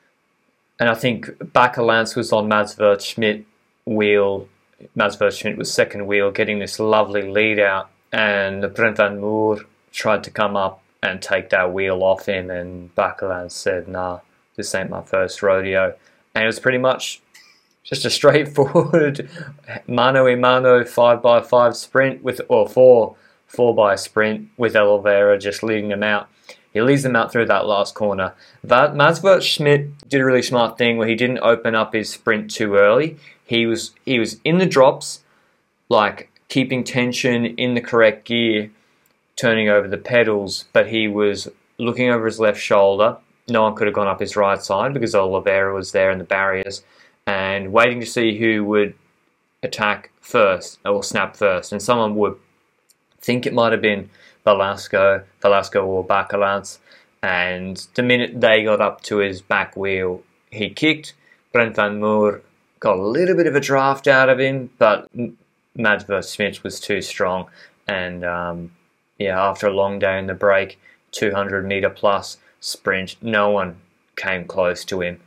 And 0.78 0.88
I 0.88 0.94
think 0.94 1.26
Bakelants 1.38 2.14
was 2.14 2.32
on 2.32 2.48
Mads 2.48 2.76
Würtz 2.76 3.14
Schmidt 3.14 3.46
wheel. 3.86 4.48
Mads 4.94 5.16
Würtz 5.16 5.40
Schmidt 5.40 5.56
was 5.56 5.72
second 5.72 6.06
wheel, 6.06 6.30
getting 6.30 6.58
this 6.58 6.78
lovely 6.78 7.22
lead 7.22 7.58
out. 7.58 7.90
And 8.12 8.72
Brent 8.74 8.98
van 8.98 9.20
Moer 9.20 9.60
tried 9.90 10.22
to 10.24 10.30
come 10.30 10.54
up 10.54 10.82
and 11.02 11.22
take 11.22 11.50
that 11.50 11.72
wheel 11.72 12.02
off 12.02 12.26
him. 12.26 12.50
And 12.50 12.94
Bakelants 12.94 13.52
said, 13.52 13.88
nah, 13.88 14.20
this 14.56 14.74
ain't 14.74 14.90
my 14.90 15.02
first 15.02 15.42
rodeo. 15.42 15.94
And 16.34 16.44
it 16.44 16.46
was 16.46 16.60
pretty 16.60 16.78
much 16.78 17.20
just 17.82 18.04
a 18.04 18.10
straightforward 18.18 19.30
mano 19.86 20.26
a 20.26 20.36
mano 20.36 20.84
five 20.84 21.22
by 21.22 21.40
five 21.40 21.76
sprint 21.76 22.22
with, 22.22 22.40
or 22.48 22.68
four, 22.68 23.16
four 23.46 23.74
by 23.74 23.94
sprint 23.96 24.48
with 24.56 24.76
Oliveira 24.76 25.38
just 25.38 25.62
leading 25.62 25.88
them 25.88 26.02
out. 26.02 26.28
He 26.72 26.82
leads 26.82 27.04
them 27.04 27.16
out 27.16 27.32
through 27.32 27.46
that 27.46 27.66
last 27.66 27.94
corner. 27.94 28.34
Va- 28.62 28.92
Mads 28.94 29.20
Würtz 29.20 29.44
Schmidt 29.44 30.08
did 30.10 30.20
a 30.20 30.24
really 30.26 30.42
smart 30.42 30.76
thing 30.76 30.98
where 30.98 31.08
he 31.08 31.14
didn't 31.14 31.38
open 31.38 31.74
up 31.74 31.94
his 31.94 32.10
sprint 32.10 32.50
too 32.50 32.74
early. 32.74 33.16
He 33.46 33.64
was 33.64 33.92
he 34.04 34.18
was 34.18 34.40
in 34.44 34.58
the 34.58 34.66
drops, 34.66 35.22
like 35.88 36.30
keeping 36.48 36.84
tension 36.84 37.46
in 37.46 37.72
the 37.72 37.80
correct 37.80 38.26
gear, 38.26 38.70
turning 39.36 39.68
over 39.68 39.86
the 39.86 39.98
pedals, 39.98 40.64
but 40.72 40.88
he 40.88 41.08
was 41.08 41.48
looking 41.78 42.10
over 42.10 42.24
his 42.26 42.40
left 42.40 42.60
shoulder. 42.60 43.18
No 43.48 43.62
one 43.62 43.74
could 43.74 43.86
have 43.86 43.94
gone 43.94 44.08
up 44.08 44.20
his 44.20 44.36
right 44.36 44.60
side 44.60 44.92
because 44.92 45.14
Oliveira 45.14 45.74
was 45.74 45.92
there 45.92 46.10
in 46.10 46.18
the 46.18 46.24
barriers, 46.24 46.82
and 47.26 47.72
waiting 47.72 48.00
to 48.00 48.06
see 48.06 48.38
who 48.38 48.64
would 48.64 48.94
attack 49.62 50.10
first 50.20 50.78
or 50.84 51.04
snap 51.04 51.36
first, 51.36 51.72
and 51.72 51.82
someone 51.82 52.16
would 52.16 52.36
think 53.20 53.46
it 53.46 53.54
might 53.54 53.72
have 53.72 53.82
been 53.82 54.10
Velasco, 54.44 55.24
Velasco 55.40 55.84
or 55.84 56.04
Bakelants, 56.04 56.78
and 57.22 57.86
the 57.94 58.02
minute 58.02 58.40
they 58.40 58.64
got 58.64 58.80
up 58.80 59.02
to 59.02 59.18
his 59.18 59.42
back 59.42 59.76
wheel, 59.76 60.22
he 60.50 60.70
kicked. 60.70 61.14
Brent 61.52 61.76
van 61.76 62.00
Moer 62.00 62.42
got 62.80 62.98
a 62.98 63.02
little 63.02 63.36
bit 63.36 63.46
of 63.46 63.54
a 63.56 63.60
draft 63.60 64.06
out 64.06 64.28
of 64.28 64.38
him, 64.38 64.70
but 64.78 65.08
M- 65.16 65.38
Mads 65.74 66.04
Würtz 66.04 66.34
Schmidt 66.34 66.62
was 66.62 66.80
too 66.80 67.00
strong, 67.02 67.48
and 67.88 68.24
um, 68.24 68.70
yeah, 69.18 69.40
after 69.40 69.66
a 69.66 69.72
long 69.72 69.98
day 69.98 70.18
in 70.18 70.26
the 70.26 70.34
break, 70.34 70.78
200 71.12 71.66
meter 71.66 71.90
plus 71.90 72.38
sprint, 72.60 73.16
no 73.22 73.50
one 73.50 73.76
came 74.16 74.44
close 74.44 74.84
to 74.84 75.00
him. 75.00 75.20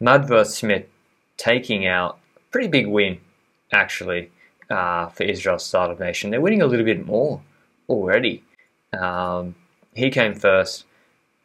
Mads 0.00 0.28
Würtz 0.28 0.58
Schmidt 0.58 0.88
taking 1.36 1.86
out 1.86 2.18
pretty 2.50 2.68
big 2.68 2.86
win, 2.86 3.18
actually, 3.72 4.30
uh, 4.70 5.08
for 5.08 5.24
Israel 5.24 5.58
Startup 5.58 5.98
Nation. 5.98 6.30
They're 6.30 6.40
winning 6.40 6.62
a 6.62 6.66
little 6.66 6.84
bit 6.84 7.06
more 7.06 7.40
already. 7.88 8.42
Um, 8.92 9.54
he 9.94 10.10
came 10.10 10.34
first, 10.34 10.84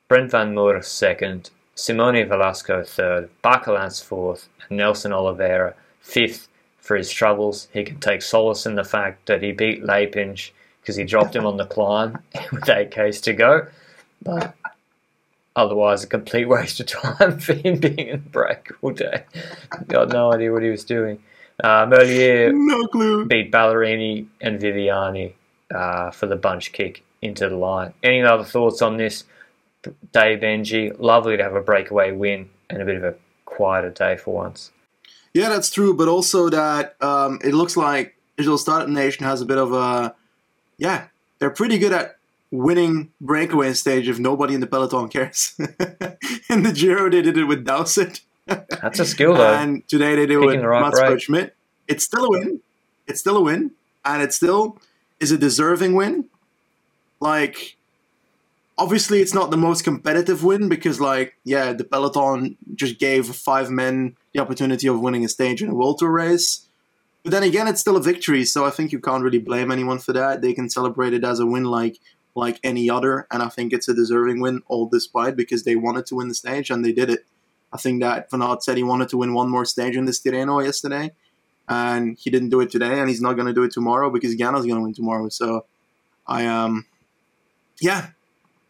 Brent 0.08 0.32
Van 0.32 0.54
Moer 0.54 0.82
second, 0.82 1.50
Simone 1.76 2.28
Velasco 2.28 2.84
third, 2.84 3.30
Bakelants 3.44 4.04
fourth, 4.04 4.50
and 4.68 4.78
Nelson 4.78 5.14
Oliveira 5.14 5.76
fifth 6.00 6.48
for 6.80 6.96
his 6.96 7.12
troubles. 7.12 7.68
He 7.74 7.84
can 7.84 8.00
take 8.00 8.22
solace 8.22 8.66
in 8.66 8.76
the 8.76 8.84
fact 8.84 9.26
that 9.28 9.44
he 9.44 9.52
beat 9.52 9.84
Liepins 9.84 10.52
because 10.88 10.96
he 10.96 11.04
dropped 11.04 11.36
him 11.36 11.46
on 11.46 11.58
the 11.58 11.66
climb 11.66 12.18
with 12.54 12.70
eight 12.70 12.92
Ks 12.92 13.20
to 13.20 13.34
go. 13.34 13.68
But 14.22 14.56
otherwise, 15.54 16.06
a 16.06 16.08
complete 16.08 16.48
waste 16.48 16.80
of 16.80 16.86
time 16.86 17.40
for 17.42 17.56
him 17.56 17.80
being 17.82 18.00
in 18.00 18.24
the 18.24 18.30
break 18.30 18.72
all 18.82 18.92
day. 18.92 19.26
Got 19.88 20.08
no 20.10 20.32
idea 20.32 20.54
what 20.54 20.64
he 20.64 20.70
was 20.70 20.86
doing. 20.86 21.22
Uh, 21.62 21.86
Merlier 21.88 22.54
No 22.54 22.88
clue. 22.88 23.26
beat 23.26 23.52
Ballerini 23.52 24.28
and 24.40 24.62
Viviani 24.62 25.34
uh, 25.76 26.12
for 26.12 26.26
the 26.28 26.38
bunch 26.38 26.72
kick 26.72 27.04
into 27.22 27.50
the 27.50 27.58
line. 27.58 27.94
Any 28.02 28.22
other 28.22 28.46
thoughts 28.46 28.82
on 28.82 28.96
this? 28.96 29.26
Dave 30.14 30.40
Benji, 30.40 30.96
lovely 31.00 31.36
to 31.36 31.44
have 31.44 31.56
a 31.56 31.62
breakaway 31.62 32.14
win 32.14 32.50
and 32.70 32.82
a 32.82 32.86
bit 32.86 32.96
of 32.96 33.04
a 33.04 33.16
quieter 33.44 33.90
day 33.90 34.16
for 34.16 34.34
once. 34.34 34.72
Yeah, 35.34 35.50
that's 35.50 35.70
true. 35.70 35.94
But 35.94 36.08
also 36.08 36.50
that 36.50 36.96
um, 37.02 37.40
it 37.44 37.54
looks 37.54 37.76
like 37.76 38.16
Israel 38.38 38.58
Startup 38.58 38.88
Nation 38.88 39.26
has 39.26 39.42
a 39.42 39.46
bit 39.46 39.58
of 39.58 39.74
a 39.74 40.16
yeah. 40.78 41.08
They're 41.40 41.50
pretty 41.52 41.78
good 41.78 41.94
at 41.94 42.18
winning 42.52 43.12
breakaway 43.20 43.74
stage 43.74 44.08
if 44.08 44.20
nobody 44.20 44.54
in 44.54 44.62
the 44.62 44.68
peloton 44.68 45.10
cares. 45.10 45.54
in 46.50 46.64
the 46.64 46.74
Giro, 46.74 47.10
they 47.10 47.22
did 47.22 47.38
it 47.38 47.46
with 47.46 47.66
Dowsett. 47.66 48.22
That's 48.46 49.00
a 49.00 49.06
skill 49.06 49.36
though. 49.36 49.54
and 49.54 49.88
today 49.88 50.16
they 50.16 50.26
did 50.26 50.32
it 50.32 50.46
with 50.46 50.62
the 50.62 50.68
right 50.68 50.82
Mats 50.82 51.00
break. 51.00 51.22
Schmidt. 51.22 51.56
It's 51.88 52.04
still 52.04 52.26
a 52.26 52.30
win. 52.30 52.62
It's 53.08 53.20
still 53.20 53.38
a 53.38 53.42
win, 53.42 53.72
and 54.04 54.22
it 54.22 54.34
still 54.34 54.78
is 55.20 55.32
a 55.32 55.38
deserving 55.38 55.96
win. 55.96 56.26
Like, 57.20 57.78
obviously, 58.78 59.22
it's 59.22 59.34
not 59.34 59.52
the 59.52 59.58
most 59.58 59.84
competitive 59.84 60.44
win 60.44 60.70
because, 60.70 61.00
like, 61.00 61.36
yeah, 61.44 61.74
the 61.74 61.84
peloton 61.84 62.58
just 62.76 63.00
gave 63.00 63.28
five 63.28 63.70
men 63.70 64.16
the 64.34 64.42
opportunity 64.42 64.88
of 64.88 65.00
winning 65.00 65.26
a 65.26 65.30
stage 65.30 65.62
in 65.62 65.70
a 65.70 65.74
World 65.74 66.00
Tour 66.00 66.12
race. 66.12 66.67
But 67.28 67.32
then 67.32 67.44
again, 67.44 67.68
it's 67.68 67.82
still 67.82 67.98
a 67.98 68.02
victory, 68.02 68.46
so 68.46 68.64
I 68.64 68.70
think 68.70 68.94
you 68.94 69.02
can't 69.02 69.22
really 69.22 69.38
blame 69.38 69.70
anyone 69.70 70.00
for 70.00 70.14
that. 70.14 70.42
They 70.42 70.54
can 70.54 70.70
celebrate 70.70 71.12
it 71.12 71.26
as 71.26 71.42
a 71.42 71.46
win, 71.46 71.66
like 71.66 72.00
like 72.36 72.58
any 72.64 72.90
other, 72.90 73.28
and 73.30 73.44
I 73.44 73.50
think 73.50 73.74
it's 73.74 73.90
a 73.90 73.94
deserving 73.94 74.40
win, 74.40 74.62
all 74.68 74.88
despite 74.88 75.36
because 75.36 75.66
they 75.66 75.76
wanted 75.76 76.06
to 76.06 76.16
win 76.16 76.30
the 76.30 76.34
stage 76.34 76.70
and 76.70 76.86
they 76.86 76.94
did 76.94 77.10
it. 77.10 77.26
I 77.74 77.78
think 77.80 78.02
that 78.02 78.32
Van 78.32 78.62
said 78.62 78.78
he 78.78 78.84
wanted 78.84 79.10
to 79.10 79.18
win 79.18 79.34
one 79.34 79.50
more 79.50 79.66
stage 79.66 79.98
in 79.98 80.06
this 80.06 80.22
Tirreno 80.22 80.64
yesterday, 80.64 81.12
and 81.68 82.18
he 82.18 82.30
didn't 82.30 82.48
do 82.48 82.62
it 82.62 82.72
today, 82.72 82.98
and 82.98 83.10
he's 83.10 83.20
not 83.20 83.34
going 83.34 83.48
to 83.48 83.54
do 83.54 83.64
it 83.64 83.74
tomorrow 83.74 84.10
because 84.10 84.34
Ganna's 84.34 84.66
going 84.66 84.78
to 84.78 84.84
win 84.84 84.94
tomorrow. 84.94 85.28
So, 85.28 85.66
I 86.28 86.46
um, 86.46 86.86
yeah, 87.82 88.08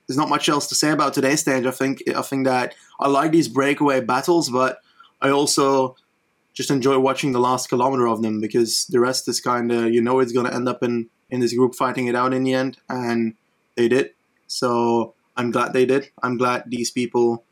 there's 0.07 0.17
not 0.17 0.29
much 0.29 0.49
else 0.49 0.65
to 0.69 0.73
say 0.73 0.89
about 0.89 1.13
today's 1.13 1.41
stage. 1.41 1.67
I 1.67 1.71
think 1.71 2.01
I 2.09 2.23
think 2.23 2.47
that 2.47 2.73
I 2.99 3.07
like 3.07 3.31
these 3.31 3.49
breakaway 3.49 4.01
battles, 4.01 4.49
but 4.49 4.79
I 5.21 5.29
also 5.29 5.95
just 6.57 6.71
enjoy 6.71 6.97
watching 6.97 7.33
the 7.33 7.39
last 7.39 7.69
kilometer 7.69 8.07
of 8.07 8.23
them 8.23 8.41
because 8.41 8.87
the 8.87 8.99
rest 8.99 9.27
is 9.27 9.39
kind 9.39 9.71
of 9.71 9.93
you 9.93 10.01
know 10.01 10.19
it's 10.19 10.31
going 10.31 10.47
to 10.47 10.53
end 10.53 10.67
up 10.67 10.81
in 10.81 11.07
in 11.29 11.39
this 11.39 11.53
group 11.53 11.75
fighting 11.75 12.07
it 12.07 12.15
out 12.15 12.33
in 12.33 12.43
the 12.43 12.53
end, 12.53 12.79
and 12.89 13.35
they 13.75 13.87
did. 13.87 14.09
So 14.47 15.13
I'm 15.35 15.51
glad 15.51 15.73
they 15.73 15.85
did. 15.85 16.09
I'm 16.23 16.35
glad 16.35 16.63
these 16.65 16.89
people 16.89 17.43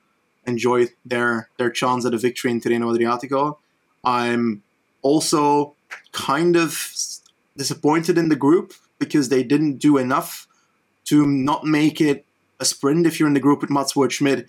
enjoyed 0.47 0.89
their 1.05 1.49
their 1.57 1.69
chance 1.69 2.03
at 2.03 2.15
a 2.15 2.17
victory 2.17 2.49
in 2.49 2.59
Tirreno 2.59 2.87
Adriatico. 2.91 3.57
I'm 4.03 4.63
also 5.03 5.75
kind 6.11 6.55
of 6.57 6.71
disappointed 7.55 8.17
in 8.17 8.29
the 8.29 8.35
group 8.35 8.73
because 8.97 9.29
they 9.29 9.43
didn't 9.43 9.77
do 9.77 9.99
enough 9.99 10.47
to 11.05 11.27
not 11.27 11.63
make 11.63 12.01
it 12.01 12.25
a 12.59 12.65
sprint. 12.65 13.05
If 13.05 13.19
you're 13.19 13.27
in 13.27 13.35
the 13.35 13.39
group 13.39 13.61
with 13.61 13.69
Mads 13.69 13.93
Schmidt, 14.09 14.47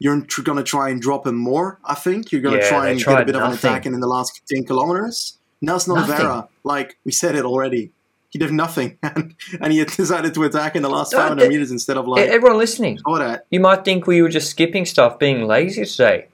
you're 0.00 0.20
tr- 0.22 0.42
going 0.42 0.58
to 0.58 0.64
try 0.64 0.88
and 0.88 1.00
drop 1.00 1.26
him 1.26 1.36
more. 1.36 1.78
I 1.84 1.94
think 1.94 2.32
you're 2.32 2.40
going 2.40 2.58
to 2.58 2.62
Yeah, 2.64 2.68
try 2.68 2.88
and 2.88 2.98
get 2.98 3.22
a 3.22 3.24
bit 3.24 3.36
of 3.36 3.42
an 3.42 3.52
attack 3.52 3.86
in, 3.86 3.94
in 3.94 4.00
the 4.00 4.08
last 4.08 4.40
10 4.48 4.64
kilometers. 4.64 5.38
Nelson 5.62 5.94
Nothing. 5.94 6.14
Oliveira, 6.14 6.48
like 6.64 6.96
we 7.04 7.12
said 7.12 7.36
it 7.36 7.44
already, 7.44 7.90
he 8.30 8.38
did 8.38 8.50
nothing, 8.52 8.96
and, 9.02 9.34
and 9.60 9.72
he 9.72 9.84
decided 9.84 10.32
to 10.34 10.44
attack 10.44 10.74
in 10.74 10.82
the 10.82 10.88
last 10.90 11.12
No, 11.12 11.18
500 11.18 11.44
the- 11.44 11.48
meters 11.48 11.70
instead 11.70 11.96
of 11.96 12.08
like 12.08 12.26
Everyone 12.28 12.58
listening, 12.58 12.98
that. 13.04 13.44
you 13.50 13.60
might 13.60 13.84
think 13.84 14.06
we 14.06 14.22
were 14.22 14.28
just 14.28 14.48
skipping 14.50 14.84
stuff, 14.86 15.18
being 15.18 15.46
lazy 15.46 15.84
today. 15.84 16.26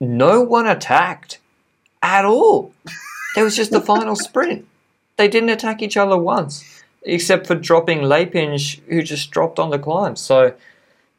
No 0.00 0.40
one 0.40 0.66
attacked 0.66 1.38
at 2.02 2.24
all. 2.24 2.72
There 3.34 3.44
was 3.44 3.54
just 3.54 3.70
the 3.70 3.80
final 3.82 4.16
sprint. 4.28 4.66
They 5.18 5.28
didn't 5.28 5.50
attack 5.50 5.82
each 5.82 5.98
other 5.98 6.16
once, 6.16 6.64
except 7.02 7.46
for 7.46 7.54
dropping 7.54 7.98
Liepins, 7.98 8.80
who 8.88 9.02
just 9.02 9.30
dropped 9.30 9.58
on 9.58 9.68
the 9.68 9.78
climb. 9.78 10.16
So 10.16 10.54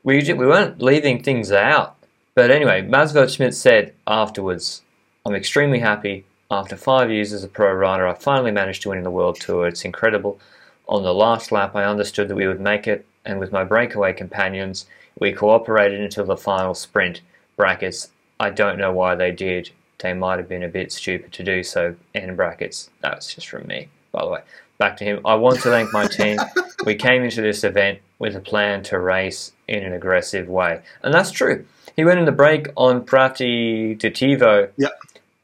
we 0.03 0.21
we 0.33 0.45
weren't 0.45 0.81
leaving 0.81 1.21
things 1.21 1.51
out. 1.51 1.95
But 2.33 2.51
anyway, 2.51 2.81
Mads 2.81 3.13
Würtz 3.13 3.35
Schmidt 3.35 3.55
said 3.55 3.93
afterwards, 4.07 4.81
"I'm 5.25 5.35
extremely 5.35 5.79
happy. 5.79 6.25
After 6.49 6.75
five 6.75 7.09
years 7.11 7.31
as 7.31 7.43
a 7.43 7.47
pro 7.47 7.73
rider, 7.73 8.07
I 8.07 8.13
finally 8.13 8.51
managed 8.51 8.81
to 8.83 8.89
win 8.89 8.97
in 8.97 9.03
the 9.03 9.11
World 9.11 9.39
Tour. 9.39 9.67
It's 9.67 9.85
incredible. 9.85 10.39
On 10.87 11.03
the 11.03 11.13
last 11.13 11.51
lap, 11.51 11.75
I 11.75 11.85
understood 11.85 12.27
that 12.27 12.35
we 12.35 12.47
would 12.47 12.59
make 12.59 12.87
it, 12.87 13.05
and 13.23 13.39
with 13.39 13.51
my 13.51 13.63
breakaway 13.63 14.11
companions, 14.13 14.85
we 15.19 15.31
cooperated 15.31 16.01
until 16.01 16.25
the 16.25 16.37
final 16.37 16.73
sprint. 16.73 17.21
Brackets. 17.55 18.09
I 18.39 18.49
don't 18.49 18.79
know 18.79 18.91
why 18.91 19.15
they 19.15 19.31
did. 19.31 19.69
They 19.99 20.13
might 20.13 20.39
have 20.39 20.49
been 20.49 20.63
a 20.63 20.67
bit 20.67 20.91
stupid 20.91 21.31
to 21.33 21.43
do 21.43 21.63
so. 21.63 21.95
End 22.15 22.35
brackets. 22.35 22.89
That's 23.01 23.33
just 23.33 23.47
from 23.47 23.67
me, 23.67 23.89
by 24.11 24.25
the 24.25 24.31
way. 24.31 24.41
Back 24.79 24.97
to 24.97 25.03
him. 25.03 25.21
I 25.25 25.35
want 25.35 25.61
to 25.61 25.69
thank 25.69 25.93
my 25.93 26.07
team. 26.07 26.39
We 26.83 26.95
came 26.95 27.21
into 27.21 27.43
this 27.43 27.63
event 27.63 27.99
with 28.17 28.35
a 28.35 28.39
plan 28.39 28.81
to 28.85 28.97
race 28.97 29.51
in 29.71 29.85
an 29.85 29.93
aggressive 29.93 30.49
way, 30.49 30.81
and 31.01 31.13
that's 31.13 31.31
true. 31.31 31.65
He 31.95 32.03
went 32.03 32.19
in 32.19 32.25
the 32.25 32.31
break 32.31 32.67
on 32.75 33.03
Prati 33.05 33.95
di 33.95 34.09
Tivo. 34.09 34.69
Yep. 34.77 34.91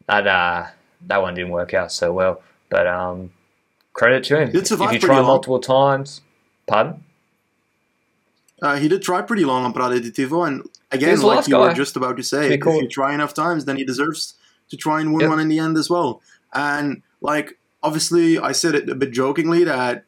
That 0.08 0.28
uh, 0.28 0.66
that 1.08 1.22
one 1.22 1.34
didn't 1.34 1.52
work 1.52 1.74
out 1.74 1.92
so 1.92 2.12
well, 2.12 2.42
but 2.70 2.88
um, 2.88 3.32
credit 3.94 4.24
to 4.26 4.40
him. 4.40 4.52
If 4.54 4.70
you 4.70 5.00
try 5.00 5.18
long. 5.18 5.26
multiple 5.26 5.60
times, 5.60 6.22
pardon. 6.68 7.04
Uh, 8.62 8.78
he 8.78 8.88
did 8.88 9.02
try 9.02 9.22
pretty 9.22 9.46
long 9.46 9.64
on 9.64 9.74
Prati 9.74 10.00
di 10.00 10.12
Tivo, 10.12 10.46
and 10.48 10.68
again, 10.92 11.18
like 11.22 11.38
last 11.38 11.48
you 11.48 11.58
were 11.58 11.74
just 11.74 11.96
about 11.96 12.18
to 12.18 12.24
say, 12.24 12.54
if 12.54 12.66
you 12.66 12.88
try 12.88 13.14
enough 13.14 13.34
times, 13.34 13.66
then 13.66 13.78
he 13.78 13.86
deserves 13.86 14.36
to 14.70 14.78
try 14.78 15.00
and 15.00 15.14
win 15.14 15.22
Yep. 15.22 15.30
one 15.30 15.40
in 15.40 15.48
the 15.48 15.60
end 15.60 15.78
as 15.78 15.90
well. 15.90 16.22
And 16.54 17.02
like, 17.22 17.58
obviously, 17.82 18.38
I 18.38 18.52
said 18.52 18.76
it 18.76 18.90
a 18.90 18.96
bit 18.96 19.12
jokingly 19.12 19.64
that 19.64 20.06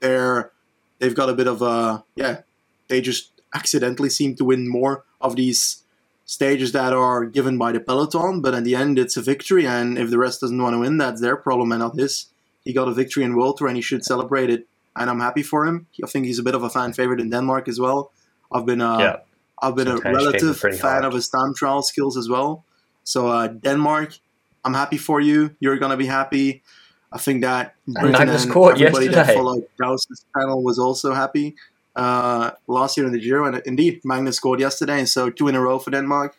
they're 0.00 0.50
they've 0.98 1.14
got 1.14 1.30
a 1.30 1.34
bit 1.34 1.46
of 1.46 1.62
a 1.62 2.04
yeah, 2.16 2.40
they 2.88 3.00
just 3.00 3.31
accidentally 3.54 4.10
seem 4.10 4.34
to 4.36 4.44
win 4.44 4.68
more 4.68 5.04
of 5.20 5.36
these 5.36 5.82
stages 6.24 6.72
that 6.72 6.92
are 6.92 7.24
given 7.24 7.58
by 7.58 7.72
the 7.72 7.80
peloton, 7.80 8.40
but 8.40 8.54
in 8.54 8.64
the 8.64 8.74
end, 8.74 8.98
it's 8.98 9.16
a 9.16 9.22
victory, 9.22 9.66
and 9.66 9.98
if 9.98 10.10
the 10.10 10.18
rest 10.18 10.40
doesn't 10.40 10.62
want 10.62 10.74
to 10.74 10.78
win, 10.78 10.96
that's 10.96 11.20
their 11.20 11.36
problem 11.36 11.72
and 11.72 11.80
not 11.80 11.96
his. 11.96 12.26
He 12.64 12.72
got 12.72 12.88
a 12.88 12.92
victory 12.92 13.24
in 13.24 13.36
World 13.36 13.58
Tour, 13.58 13.68
and 13.68 13.76
he 13.76 13.82
should 13.82 14.04
celebrate 14.04 14.50
it. 14.50 14.66
And 14.94 15.10
I'm 15.10 15.20
happy 15.20 15.42
for 15.42 15.66
him. 15.66 15.86
I 16.04 16.06
think 16.06 16.26
he's 16.26 16.38
a 16.38 16.42
bit 16.42 16.54
of 16.54 16.62
a 16.62 16.70
fan 16.70 16.92
favorite 16.92 17.20
in 17.20 17.30
Denmark 17.30 17.66
as 17.68 17.80
well. 17.80 18.12
I've 18.52 18.66
been 18.66 18.80
uh, 18.80 18.98
yeah, 18.98 19.16
I've 19.60 19.74
been 19.74 19.88
a 19.88 19.96
Sometimes 19.96 20.16
people 20.18 20.26
relative 20.26 20.58
fan 20.58 20.78
hard. 20.80 21.04
of 21.04 21.12
his 21.14 21.28
time 21.28 21.54
trial 21.54 21.82
skills 21.82 22.16
as 22.16 22.28
well. 22.28 22.64
So 23.04 23.28
uh, 23.28 23.48
Denmark, 23.48 24.18
I'm 24.64 24.74
happy 24.74 24.98
for 24.98 25.20
you. 25.20 25.56
You're 25.60 25.78
gonna 25.78 25.96
be 25.96 26.06
happy. 26.06 26.62
I 27.10 27.18
think 27.18 27.42
that 27.42 27.74
Britain 27.86 28.12
Magnus 28.12 28.44
and 28.44 28.52
Cort 28.52 28.80
everybody 28.80 29.08
that 29.08 29.16
yesterday. 29.16 29.38
followed 29.38 29.64
Gauss's 29.80 30.24
channel 30.36 30.62
was 30.62 30.78
also 30.78 31.14
happy 31.14 31.56
uh, 31.96 32.50
last 32.66 32.96
year 32.96 33.06
in 33.06 33.12
the 33.12 33.20
Giro, 33.20 33.46
and 33.46 33.62
indeed 33.66 34.00
Magnus 34.04 34.36
scored 34.36 34.60
yesterday, 34.60 34.98
and 34.98 35.08
so 35.08 35.30
two 35.30 35.48
in 35.48 35.54
a 35.54 35.60
row 35.60 35.78
for 35.78 35.90
Denmark. 35.90 36.36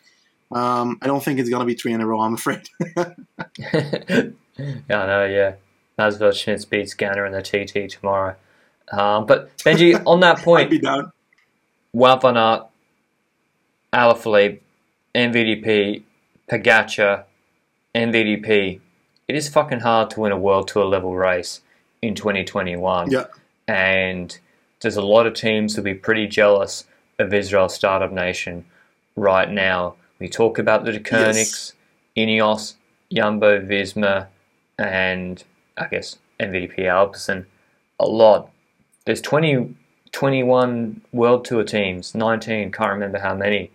Um, 0.51 0.99
I 1.01 1.07
don't 1.07 1.23
think 1.23 1.39
it's 1.39 1.49
gonna 1.49 1.65
be 1.65 1.73
three 1.73 1.93
in 1.93 2.01
a 2.01 2.05
row. 2.05 2.21
I'm 2.21 2.33
afraid. 2.33 2.69
yeah, 2.95 3.05
I 4.89 5.05
know. 5.07 5.25
Yeah, 5.25 5.55
Mads 5.97 6.17
Würtz 6.19 6.43
Schmidt 6.43 6.69
beats 6.69 6.95
Ganna 6.95 7.25
in 7.25 7.33
the 7.33 7.41
TT 7.41 7.89
tomorrow. 7.91 8.35
Um, 8.91 9.25
but 9.25 9.55
Benji, 9.59 10.01
on 10.05 10.19
that 10.19 10.37
I'd 10.39 10.43
point, 10.43 10.69
be 10.69 10.79
down. 10.79 11.11
Wout 11.95 12.21
van 12.21 12.37
Aert, 12.37 12.67
Alaphilippe, 13.93 14.59
MVDP, 15.15 16.03
Pogacar, 16.49 17.23
MVDP. 17.95 18.79
It 19.27 19.35
is 19.35 19.47
fucking 19.49 19.81
hard 19.81 20.09
to 20.11 20.21
win 20.21 20.31
a 20.31 20.37
World 20.37 20.67
Tour 20.67 20.85
level 20.85 21.15
race 21.15 21.61
in 22.01 22.15
2021. 22.15 23.11
Yeah. 23.11 23.25
And 23.67 24.37
there's 24.83 24.95
a 24.95 25.01
lot 25.01 25.25
of 25.25 25.33
teams 25.33 25.75
who'll 25.75 25.83
be 25.83 25.95
pretty 25.95 26.27
jealous 26.27 26.85
of 27.17 27.33
Israel 27.33 27.69
Startup 27.69 28.11
Nation 28.11 28.65
right 29.15 29.49
now. 29.49 29.95
We 30.19 30.29
talk 30.29 30.59
about 30.59 30.85
the 30.85 30.91
Koenigs, 30.99 31.73
Ineos, 32.15 32.75
Jumbo 33.11 33.59
Visma, 33.59 34.27
and 34.77 35.43
I 35.77 35.87
guess 35.87 36.17
MVP 36.39 36.79
Alpecin 36.79 37.45
a 37.99 38.05
lot. 38.05 38.49
There's 39.05 39.21
20, 39.21 39.75
21 40.11 41.01
World 41.11 41.45
Tour 41.45 41.63
teams, 41.63 42.13
19, 42.15 42.71
can't 42.71 42.91
remember 42.91 43.19
how 43.19 43.35
many, 43.35 43.71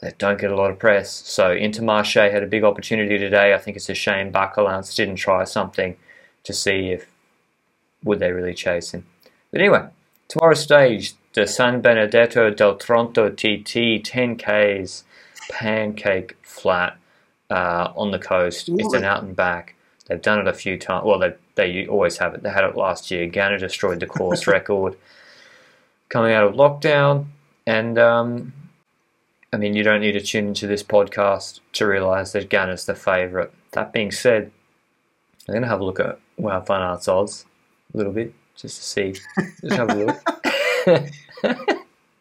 that 0.00 0.18
don't 0.18 0.40
get 0.40 0.50
a 0.50 0.56
lot 0.56 0.70
of 0.70 0.78
press. 0.78 1.10
So 1.10 1.54
Intermarché 1.54 2.32
had 2.32 2.42
a 2.42 2.46
big 2.46 2.64
opportunity 2.64 3.18
today. 3.18 3.54
I 3.54 3.58
think 3.58 3.76
it's 3.76 3.88
a 3.88 3.94
shame 3.94 4.32
Bakelants 4.32 4.94
didn't 4.94 5.16
try 5.16 5.44
something 5.44 5.96
to 6.44 6.52
see 6.52 6.90
if 6.90 7.06
would 8.02 8.18
they 8.18 8.32
really 8.32 8.54
chase 8.54 8.92
him. 8.92 9.06
But 9.52 9.60
anyway, 9.60 9.86
tomorrow's 10.32 10.60
stage, 10.60 11.12
the 11.34 11.46
San 11.46 11.82
Benedetto 11.82 12.48
del 12.48 12.76
Tronto 12.76 13.28
TT, 13.28 14.02
10Ks, 14.02 15.02
pancake 15.50 16.36
flat 16.42 16.96
uh, 17.50 17.92
on 17.94 18.12
the 18.12 18.18
coast. 18.18 18.70
It's 18.72 18.94
an 18.94 19.04
out 19.04 19.22
and 19.22 19.36
back. 19.36 19.74
They've 20.06 20.22
done 20.22 20.38
it 20.38 20.46
a 20.46 20.54
few 20.54 20.78
times. 20.78 21.04
Well, 21.04 21.18
they, 21.18 21.34
they 21.56 21.86
always 21.86 22.16
have 22.16 22.34
it. 22.34 22.42
They 22.42 22.48
had 22.48 22.64
it 22.64 22.76
last 22.76 23.10
year. 23.10 23.28
Ganna 23.28 23.58
destroyed 23.58 24.00
the 24.00 24.06
course 24.06 24.46
record 24.46 24.96
coming 26.08 26.32
out 26.32 26.44
of 26.44 26.54
lockdown. 26.54 27.26
And, 27.66 27.98
um, 27.98 28.54
I 29.52 29.58
mean, 29.58 29.74
you 29.74 29.82
don't 29.82 30.00
need 30.00 30.12
to 30.12 30.22
tune 30.22 30.48
into 30.48 30.66
this 30.66 30.82
podcast 30.82 31.60
to 31.74 31.86
realise 31.86 32.32
that 32.32 32.48
Ganna's 32.48 32.86
the 32.86 32.94
favourite. 32.94 33.50
That 33.72 33.92
being 33.92 34.10
said, 34.10 34.50
I'm 35.46 35.52
going 35.52 35.62
to 35.62 35.68
have 35.68 35.80
a 35.80 35.84
look 35.84 36.00
at 36.00 36.18
Wout 36.40 36.66
van 36.66 36.80
Aert's 36.80 37.06
odds 37.06 37.44
a 37.92 37.98
little 37.98 38.14
bit 38.14 38.32
just 38.62 38.76
to 38.76 38.82
see. 38.84 39.12
Just 39.60 39.76
have 39.76 39.90
a 39.90 39.94
look. 39.94 41.10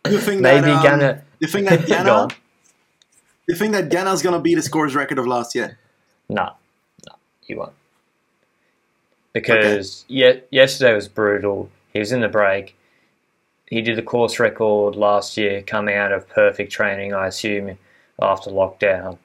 You 0.10 0.20
think 0.20 0.42
Maybe 0.42 0.62
that, 0.68 1.02
um. 1.02 1.22
You 1.40 1.48
think 1.48 1.70
that 1.70 1.82
Go 1.88 1.94
Ganna? 1.94 2.36
you 3.48 3.56
think 3.56 3.72
that 3.74 3.90
Ganna's 3.90 4.22
gonna 4.22 4.42
beat 4.42 4.56
the 4.56 4.62
scores 4.62 4.96
record 4.96 5.20
of 5.20 5.28
last 5.28 5.56
year? 5.56 5.78
No, 6.28 6.54
no, 7.08 7.16
he 7.42 7.56
won't. 7.56 7.74
Because 9.34 10.04
ye- 10.08 10.42
yesterday 10.50 10.94
was 10.94 11.08
brutal. 11.08 11.70
He 11.94 12.00
was 12.00 12.12
in 12.12 12.22
the 12.22 12.28
break. 12.28 12.76
He 13.68 13.82
did 13.82 13.98
the 13.98 14.02
course 14.02 14.40
record 14.40 14.96
last 14.96 15.38
year, 15.38 15.62
coming 15.62 15.96
out 15.96 16.12
of 16.12 16.28
perfect 16.28 16.72
training, 16.72 17.14
I 17.14 17.28
assume, 17.28 17.78
after 18.22 18.50
lockdown. 18.50 19.18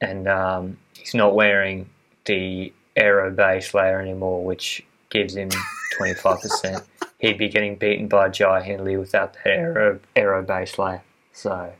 And 0.00 0.26
um, 0.26 0.78
he's 0.96 1.14
not 1.14 1.34
wearing 1.34 1.90
the 2.24 2.72
aero 2.96 3.30
base 3.30 3.74
layer 3.74 4.00
anymore, 4.00 4.44
which 4.44 4.82
gives 5.10 5.36
him 5.36 5.50
25%. 5.98 6.84
He'd 7.18 7.38
be 7.38 7.48
getting 7.48 7.76
beaten 7.76 8.08
by 8.08 8.28
Jai 8.28 8.62
Hindley 8.62 8.96
without 8.96 9.34
that 9.34 9.46
aero, 9.46 10.00
aero 10.16 10.42
base 10.42 10.78
layer. 10.78 11.02
So, 11.32 11.72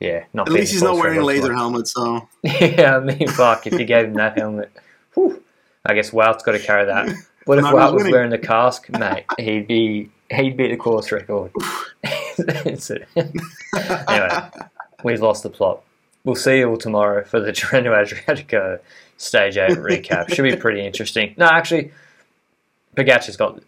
yeah, 0.00 0.24
not 0.32 0.48
At 0.48 0.54
least 0.54 0.72
he's 0.72 0.82
not 0.82 0.96
wearing 0.96 1.18
a 1.18 1.24
laser 1.24 1.54
helmet, 1.54 1.88
so 1.88 2.28
Yeah, 2.42 2.96
I 2.96 3.00
mean, 3.00 3.28
fuck, 3.28 3.66
if 3.66 3.78
you 3.78 3.84
gave 3.84 4.06
him 4.06 4.14
that 4.14 4.38
helmet, 4.38 4.72
whew, 5.14 5.42
I 5.84 5.94
guess 5.94 6.10
Wout's 6.10 6.42
got 6.42 6.52
to 6.52 6.58
carry 6.58 6.86
that. 6.86 7.14
What 7.44 7.58
if 7.58 7.64
Wout 7.64 7.88
as 7.88 7.92
was 8.04 8.12
wearing 8.12 8.30
the 8.30 8.38
cask, 8.38 8.88
mate? 8.90 9.24
He'd 9.38 9.66
be 9.66 10.10
he'd 10.30 10.56
beat 10.56 10.70
the 10.70 10.76
course 10.76 11.12
record. 11.12 11.52
Anyway, 14.08 14.50
we've 15.04 15.20
lost 15.20 15.42
the 15.42 15.50
plot. 15.50 15.82
We'll 16.24 16.34
see 16.34 16.58
you 16.58 16.70
all 16.70 16.76
tomorrow 16.76 17.24
for 17.24 17.40
the 17.40 17.52
Tirreno 17.52 17.90
Adriatico 17.92 18.80
Stage 19.16 19.56
8 19.58 19.70
recap. 19.72 20.32
Should 20.32 20.44
be 20.44 20.56
pretty 20.56 20.84
interesting. 20.84 21.34
No, 21.36 21.46
actually, 21.46 21.92
Pogacar's 22.96 23.36
got, 23.36 23.60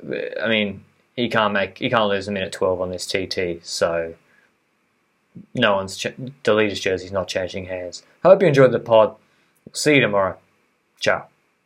I 0.42 0.48
mean, 0.48 0.84
he 1.16 1.28
can't 1.28 1.52
make, 1.54 1.78
he 1.78 1.88
can't 1.88 2.08
lose 2.08 2.28
a 2.28 2.32
minute 2.32 2.52
12 2.52 2.80
on 2.80 2.90
this 2.90 3.06
TT, 3.06 3.64
so 3.64 4.14
no 5.54 5.76
one's, 5.76 5.96
ch- 5.96 6.14
leader's 6.46 6.80
jersey's 6.80 7.12
not 7.12 7.28
changing 7.28 7.66
hands. 7.66 8.02
Hope 8.22 8.42
you 8.42 8.48
enjoyed 8.48 8.72
the 8.72 8.78
pod. 8.78 9.16
See 9.72 9.94
you 9.94 10.00
tomorrow. 10.00 10.36
Ciao. 11.00 11.26